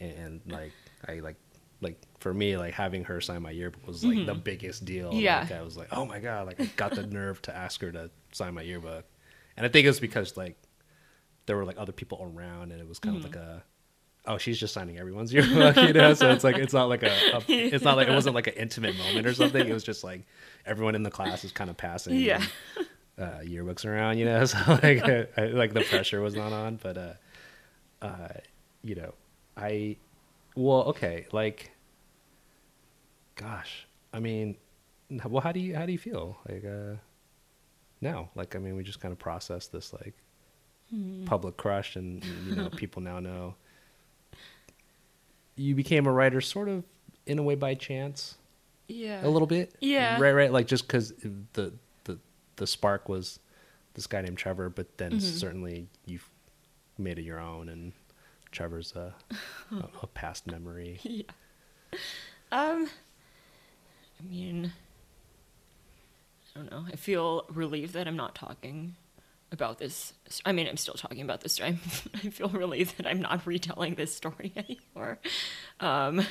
and, 0.00 0.40
like 0.46 0.72
I 1.06 1.20
like 1.20 1.36
like 1.80 2.00
for 2.18 2.32
me 2.32 2.56
like 2.56 2.72
having 2.74 3.04
her 3.04 3.20
sign 3.20 3.42
my 3.42 3.50
yearbook 3.50 3.86
was 3.86 4.04
like 4.04 4.24
the 4.26 4.34
biggest 4.34 4.84
deal. 4.84 5.12
Yeah. 5.12 5.40
like, 5.40 5.52
I 5.52 5.62
was 5.62 5.76
like, 5.76 5.88
oh 5.92 6.06
my 6.06 6.18
god, 6.20 6.46
like 6.46 6.60
I 6.60 6.66
got 6.76 6.94
the 6.94 7.06
nerve 7.06 7.42
to 7.42 7.56
ask 7.56 7.80
her 7.82 7.92
to 7.92 8.10
sign 8.32 8.54
my 8.54 8.62
yearbook, 8.62 9.04
and 9.56 9.64
I 9.66 9.68
think 9.68 9.84
it 9.84 9.88
was 9.88 10.00
because 10.00 10.36
like 10.36 10.56
there 11.46 11.56
were 11.56 11.64
like 11.64 11.78
other 11.78 11.92
people 11.92 12.18
around, 12.34 12.72
and 12.72 12.80
it 12.80 12.88
was 12.88 12.98
kind 12.98 13.16
of 13.16 13.22
like 13.24 13.36
a 13.36 13.62
oh, 14.28 14.38
she's 14.38 14.58
just 14.58 14.74
signing 14.74 14.98
everyone's 14.98 15.32
yearbook, 15.32 15.76
you 15.86 15.92
know. 15.92 16.12
So 16.14 16.30
it's 16.30 16.42
like 16.44 16.56
it's 16.56 16.72
not 16.72 16.88
like 16.88 17.02
a, 17.02 17.12
a 17.36 17.42
it's 17.48 17.84
not 17.84 17.96
like 17.96 18.08
it 18.08 18.12
wasn't 18.14 18.34
like 18.34 18.46
an 18.48 18.54
intimate 18.54 18.96
moment 18.98 19.26
or 19.26 19.34
something. 19.34 19.66
It 19.68 19.72
was 19.72 19.84
just 19.84 20.02
like 20.02 20.26
everyone 20.64 20.94
in 20.94 21.02
the 21.02 21.10
class 21.10 21.44
is 21.44 21.52
kind 21.52 21.70
of 21.70 21.76
passing 21.76 22.14
Yeah. 22.16 22.42
uh, 23.18 23.40
yearbooks 23.44 23.84
around, 23.84 24.18
you 24.18 24.24
know. 24.24 24.44
So 24.46 24.58
like 24.82 25.04
I, 25.08 25.26
I- 25.36 25.46
like 25.48 25.74
the 25.74 25.82
pressure 25.82 26.20
was 26.20 26.34
not 26.34 26.52
on, 26.52 26.76
but 26.82 26.98
uh, 26.98 27.12
uh, 28.02 28.28
you 28.82 28.94
know, 28.96 29.14
I 29.56 29.96
well, 30.56 30.82
okay, 30.84 31.26
like, 31.32 31.70
gosh, 33.36 33.86
I 34.12 34.18
mean, 34.20 34.56
well, 35.24 35.40
how 35.42 35.52
do 35.52 35.60
you 35.60 35.76
how 35.76 35.86
do 35.86 35.92
you 35.92 35.98
feel 35.98 36.36
like 36.48 36.64
uh 36.64 36.96
now? 38.00 38.30
Like, 38.34 38.56
I 38.56 38.58
mean, 38.58 38.76
we 38.76 38.82
just 38.82 39.00
kind 39.00 39.12
of 39.12 39.18
processed 39.18 39.72
this 39.72 39.92
like 39.92 40.14
public 41.24 41.56
crush, 41.56 41.96
and 41.96 42.22
you 42.24 42.56
know, 42.56 42.70
people 42.76 43.02
now 43.02 43.20
know 43.20 43.54
you 45.56 45.74
became 45.74 46.06
a 46.06 46.12
writer, 46.12 46.40
sort 46.40 46.68
of 46.68 46.84
in 47.26 47.38
a 47.38 47.42
way 47.42 47.54
by 47.54 47.74
chance, 47.74 48.36
yeah. 48.88 49.26
a 49.26 49.28
little 49.28 49.46
bit, 49.46 49.74
Yeah. 49.80 50.18
right, 50.18 50.32
right, 50.32 50.52
like 50.52 50.66
just 50.66 50.86
because 50.86 51.12
the 51.54 51.72
the 52.04 52.18
the 52.56 52.66
spark 52.66 53.08
was 53.08 53.38
this 53.94 54.06
guy 54.06 54.20
named 54.20 54.38
Trevor, 54.38 54.68
but 54.68 54.98
then 54.98 55.12
Mm-hmm. 55.12 55.38
certainly 55.38 55.88
you've 56.04 56.28
made 56.98 57.18
it 57.18 57.22
your 57.22 57.38
own, 57.40 57.68
and 57.68 57.92
Trevor's 58.56 58.94
a 58.96 59.14
a, 59.70 59.76
a 60.02 60.06
past 60.08 60.46
memory. 60.46 60.98
Yeah. 61.04 61.22
Um, 62.52 62.88
I 64.20 64.24
mean, 64.28 64.72
I 66.54 66.58
don't 66.58 66.70
know. 66.70 66.84
I 66.90 66.96
feel 66.96 67.44
relieved 67.48 67.92
that 67.94 68.08
I'm 68.08 68.16
not 68.16 68.34
talking 68.34 68.96
about 69.52 69.78
this. 69.78 70.14
I 70.44 70.52
mean, 70.52 70.66
I'm 70.66 70.76
still 70.76 70.94
talking 70.94 71.20
about 71.20 71.42
this 71.42 71.54
story. 71.54 71.78
I 72.14 72.30
feel 72.30 72.48
relieved 72.48 72.96
that 72.96 73.06
I'm 73.06 73.20
not 73.20 73.46
retelling 73.46 73.94
this 73.94 74.14
story 74.14 74.52
anymore. 74.56 75.18
Um, 75.80 76.26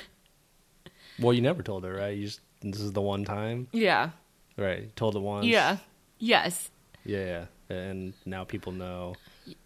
Well, 1.19 1.33
you 1.33 1.41
never 1.41 1.61
told 1.63 1.83
her, 1.83 1.93
right? 1.93 2.17
You 2.17 2.25
just 2.25 2.41
this 2.61 2.81
is 2.81 2.91
the 2.91 3.01
one 3.01 3.23
time, 3.23 3.67
yeah. 3.71 4.09
right? 4.57 4.93
Told 4.95 5.15
it 5.15 5.19
once, 5.19 5.45
Yeah. 5.45 5.77
Yes. 6.17 6.71
yeah, 7.05 7.45
yeah. 7.69 7.75
And 7.75 8.13
now 8.25 8.43
people 8.45 8.71
know 8.71 9.15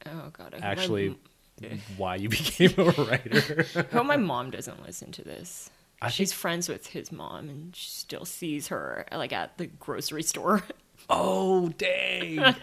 Oh 0.05 0.29
God. 0.33 0.55
I 0.55 0.65
actually 0.65 1.17
why 1.97 2.15
you 2.15 2.29
became 2.29 2.73
a 2.77 2.83
writer. 2.85 3.65
I 3.75 3.81
hope 3.93 4.05
my 4.05 4.17
mom 4.17 4.51
doesn't 4.51 4.85
listen 4.85 5.11
to 5.13 5.23
this. 5.23 5.69
I 6.01 6.09
She's 6.09 6.31
think- 6.31 6.39
friends 6.39 6.69
with 6.69 6.87
his 6.87 7.11
mom, 7.11 7.49
and 7.49 7.75
she 7.75 7.89
still 7.89 8.25
sees 8.25 8.67
her 8.69 9.05
like 9.11 9.33
at 9.33 9.57
the 9.57 9.67
grocery 9.67 10.23
store. 10.23 10.63
oh, 11.09 11.69
dang! 11.69 12.55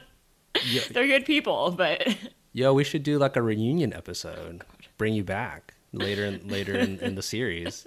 They're 0.91 1.07
good 1.07 1.27
people, 1.27 1.71
but 1.73 2.17
yo, 2.53 2.73
we 2.73 2.85
should 2.85 3.03
do 3.03 3.19
like 3.19 3.37
a 3.37 3.43
reunion 3.43 3.93
episode. 3.93 4.63
Bring 4.97 5.13
you 5.15 5.25
back 5.25 5.75
later 5.93 6.25
in 6.25 6.49
later 6.49 6.75
in, 6.75 6.99
in 7.01 7.15
the 7.15 7.23
series. 7.23 7.87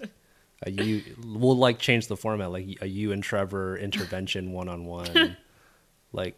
A 0.63 0.71
you 0.71 1.01
we'll 1.25 1.57
like 1.57 1.79
change 1.79 2.07
the 2.07 2.17
format 2.17 2.51
like 2.51 2.77
a 2.81 2.85
you 2.87 3.11
and 3.11 3.23
Trevor 3.23 3.77
intervention 3.77 4.51
one 4.51 4.67
on 4.67 4.85
one. 4.85 5.37
Like, 6.11 6.35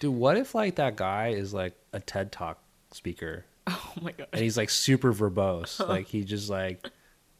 dude, 0.00 0.14
what 0.14 0.36
if 0.36 0.54
like 0.54 0.76
that 0.76 0.96
guy 0.96 1.28
is 1.28 1.54
like 1.54 1.74
a 1.92 2.00
TED 2.00 2.30
Talk 2.30 2.62
speaker 2.92 3.44
oh 3.66 3.92
my 4.00 4.12
God. 4.12 4.28
and 4.32 4.42
he's 4.42 4.56
like 4.56 4.70
super 4.70 5.12
verbose. 5.12 5.86
like 5.88 6.06
he 6.06 6.24
just 6.24 6.50
like 6.50 6.88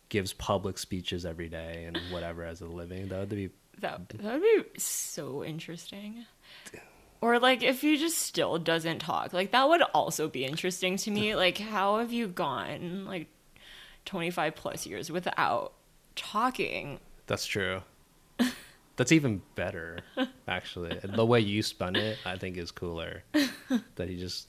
gives 0.08 0.32
public 0.32 0.76
speeches 0.78 1.24
every 1.24 1.48
day 1.48 1.84
and 1.86 1.98
whatever 2.10 2.44
as 2.44 2.60
a 2.60 2.66
living. 2.66 3.08
That 3.08 3.20
would 3.20 3.28
be 3.30 3.50
That 3.80 4.08
that 4.10 4.40
would 4.40 4.42
be 4.42 4.78
so 4.78 5.42
interesting. 5.44 6.26
Or 7.22 7.38
like 7.38 7.62
if 7.62 7.80
he 7.82 7.96
just 7.96 8.18
still 8.18 8.58
doesn't 8.58 9.00
talk, 9.00 9.32
like 9.32 9.50
that 9.52 9.68
would 9.68 9.82
also 9.94 10.28
be 10.28 10.44
interesting 10.44 10.96
to 10.98 11.10
me. 11.10 11.34
Like 11.34 11.58
how 11.58 11.98
have 11.98 12.12
you 12.12 12.28
gone 12.28 13.06
like 13.06 13.28
twenty 14.04 14.30
five 14.30 14.54
plus 14.54 14.86
years 14.86 15.10
without 15.10 15.72
talking? 16.16 16.98
that's 17.26 17.46
true. 17.46 17.82
That's 18.96 19.12
even 19.12 19.40
better, 19.54 20.00
actually. 20.46 20.98
The 21.02 21.24
way 21.24 21.40
you 21.40 21.62
spun 21.62 21.96
it, 21.96 22.18
I 22.26 22.36
think, 22.36 22.58
is 22.58 22.70
cooler. 22.70 23.22
that 23.94 24.10
he 24.10 24.16
just 24.18 24.48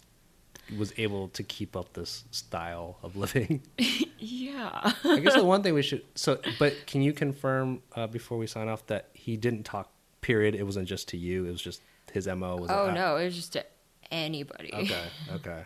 was 0.78 0.94
able 0.98 1.28
to 1.30 1.44
keep 1.44 1.76
up 1.76 1.94
this 1.94 2.24
style 2.32 2.98
of 3.04 3.16
living. 3.16 3.62
Yeah. 4.24 4.94
I 5.04 5.20
guess 5.20 5.34
the 5.34 5.44
one 5.44 5.64
thing 5.64 5.74
we 5.74 5.82
should 5.82 6.04
so, 6.14 6.40
but 6.60 6.76
can 6.86 7.02
you 7.02 7.12
confirm 7.12 7.82
uh, 7.96 8.06
before 8.06 8.38
we 8.38 8.46
sign 8.46 8.68
off 8.68 8.86
that 8.86 9.10
he 9.14 9.36
didn't 9.36 9.64
talk? 9.64 9.90
Period. 10.22 10.54
It 10.54 10.62
wasn't 10.62 10.88
just 10.88 11.08
to 11.10 11.18
you. 11.18 11.46
It 11.46 11.52
was 11.52 11.62
just 11.62 11.82
his 12.12 12.28
mo. 12.28 12.58
Was 12.58 12.70
oh 12.70 12.92
no, 12.92 13.18
it 13.18 13.26
was 13.26 13.36
just 13.36 13.54
to 13.54 13.66
anybody. 14.12 14.72
Okay, 14.72 15.04
okay. 15.34 15.64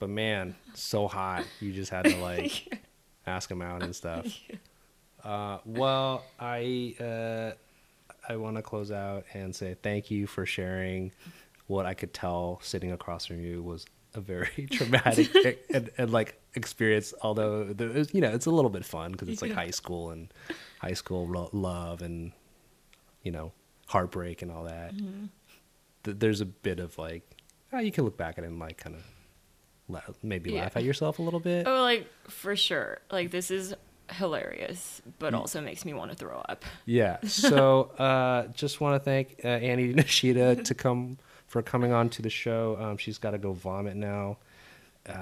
But 0.00 0.10
man, 0.10 0.56
so 0.74 1.06
hot. 1.06 1.44
You 1.60 1.72
just 1.72 1.92
had 1.92 2.06
to 2.06 2.16
like 2.16 2.82
ask 3.28 3.48
him 3.48 3.62
out 3.62 3.82
and 3.84 3.94
stuff. 3.94 4.26
Uh, 5.24 5.58
well, 5.64 6.24
I 6.40 6.96
uh, 7.00 7.52
I 8.28 8.36
want 8.38 8.56
to 8.56 8.62
close 8.62 8.90
out 8.90 9.24
and 9.34 9.54
say 9.54 9.76
thank 9.80 10.10
you 10.10 10.26
for 10.26 10.44
sharing 10.44 11.12
what 11.68 11.86
I 11.86 11.94
could 11.94 12.12
tell 12.12 12.58
sitting 12.60 12.90
across 12.90 13.26
from 13.26 13.40
you 13.40 13.62
was 13.62 13.86
a 14.14 14.20
very 14.20 14.66
traumatic 14.70 15.64
and, 15.72 15.90
and 15.98 16.10
like 16.12 16.40
experience. 16.54 17.14
Although 17.22 17.74
is, 17.78 18.12
you 18.14 18.20
know, 18.20 18.30
it's 18.30 18.46
a 18.46 18.50
little 18.50 18.70
bit 18.70 18.84
fun 18.84 19.12
because 19.12 19.28
it's 19.28 19.42
like 19.42 19.50
Yeah. 19.50 19.56
high 19.56 19.70
school 19.70 20.10
and 20.10 20.32
high 20.80 20.94
school 20.94 21.26
lo- 21.28 21.50
love 21.52 22.02
and 22.02 22.32
you 23.22 23.32
know 23.32 23.52
heartbreak 23.88 24.42
and 24.42 24.50
all 24.50 24.64
that. 24.64 24.92
Th- 26.04 26.16
There's 26.18 26.40
a 26.40 26.46
bit 26.46 26.80
of 26.80 26.98
like, 26.98 27.22
oh, 27.72 27.78
you 27.78 27.92
can 27.92 28.04
look 28.04 28.16
back 28.16 28.38
at 28.38 28.44
it 28.44 28.48
and 28.48 28.58
like 28.58 28.78
kind 28.78 28.96
of 28.96 29.02
la- 29.88 30.00
maybe 30.22 30.52
Yeah. 30.52 30.62
laugh 30.62 30.76
at 30.76 30.84
yourself 30.84 31.18
a 31.18 31.22
little 31.22 31.40
bit. 31.40 31.66
Oh, 31.66 31.82
like 31.82 32.06
for 32.28 32.56
sure. 32.56 32.98
Like 33.10 33.30
this 33.30 33.50
is 33.50 33.74
hilarious, 34.10 35.00
but 35.18 35.32
also 35.34 35.60
makes 35.60 35.84
me 35.84 35.94
want 35.94 36.10
to 36.10 36.16
throw 36.16 36.38
up. 36.48 36.64
Yeah. 36.86 37.18
So 37.26 37.82
uh, 37.98 38.48
just 38.48 38.80
want 38.80 39.00
to 39.00 39.04
thank 39.04 39.40
uh, 39.44 39.48
Annie 39.48 39.94
Nishida 39.94 40.64
to 40.64 40.74
come 40.74 41.18
for 41.52 41.60
coming 41.60 41.92
on 41.92 42.08
to 42.08 42.22
the 42.22 42.30
show. 42.30 42.78
Um, 42.80 42.96
she's 42.96 43.18
got 43.18 43.32
to 43.32 43.38
go 43.38 43.52
vomit 43.52 43.94
now, 43.94 44.38
uh, 45.06 45.12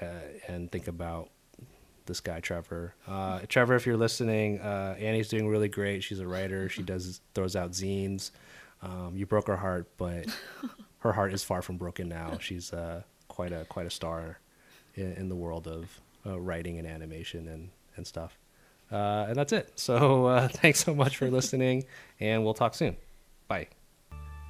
uh, 0.00 0.06
and 0.48 0.72
think 0.72 0.88
about 0.88 1.28
this 2.06 2.20
guy 2.20 2.40
Trevor. 2.40 2.94
Uh, 3.06 3.40
Trevor, 3.46 3.74
if 3.74 3.84
you're 3.84 3.98
listening, 3.98 4.58
uh, 4.60 4.96
Annie's 4.98 5.28
doing 5.28 5.46
really 5.46 5.68
great. 5.68 6.02
She's 6.02 6.18
a 6.18 6.26
writer. 6.26 6.70
She 6.70 6.82
does 6.82 7.20
throws 7.34 7.56
out 7.56 7.72
zines. 7.72 8.30
Um, 8.80 9.12
you 9.14 9.26
broke 9.26 9.46
her 9.48 9.58
heart, 9.58 9.86
but 9.98 10.34
her 11.00 11.12
heart 11.12 11.34
is 11.34 11.44
far 11.44 11.60
from 11.60 11.76
broken 11.76 12.08
now. 12.08 12.38
She's 12.40 12.72
uh, 12.72 13.02
quite 13.28 13.52
a 13.52 13.66
quite 13.66 13.86
a 13.86 13.90
star 13.90 14.38
in, 14.94 15.12
in 15.12 15.28
the 15.28 15.36
world 15.36 15.68
of 15.68 16.00
uh, 16.24 16.40
writing 16.40 16.78
and 16.78 16.88
animation 16.88 17.48
and 17.48 17.68
and 17.96 18.06
stuff. 18.06 18.38
Uh, 18.90 19.26
and 19.28 19.36
that's 19.36 19.52
it. 19.52 19.78
So 19.78 20.24
uh, 20.24 20.48
thanks 20.52 20.82
so 20.82 20.94
much 20.94 21.18
for 21.18 21.30
listening, 21.30 21.84
and 22.18 22.44
we'll 22.44 22.54
talk 22.54 22.74
soon. 22.74 22.96
Bye. 23.46 23.68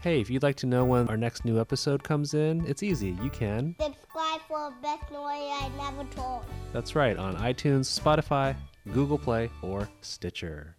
Hey, 0.04 0.20
if 0.20 0.28
you'd 0.28 0.42
like 0.42 0.56
to 0.56 0.66
know 0.66 0.84
when 0.84 1.08
our 1.08 1.16
next 1.16 1.46
new 1.46 1.58
episode 1.58 2.02
comes 2.02 2.34
in, 2.34 2.62
it's 2.66 2.82
easy. 2.82 3.16
You 3.22 3.30
can. 3.30 3.74
Subscribe 3.80 4.40
for 4.46 4.68
the 4.68 4.82
best 4.82 5.06
story 5.08 5.48
I 5.48 5.70
never 5.78 6.04
told. 6.10 6.44
That's 6.74 6.94
right, 6.94 7.16
on 7.16 7.36
iTunes, 7.36 7.88
Spotify, 7.98 8.54
Google 8.92 9.16
Play, 9.16 9.48
or 9.62 9.88
Stitcher. 10.02 10.76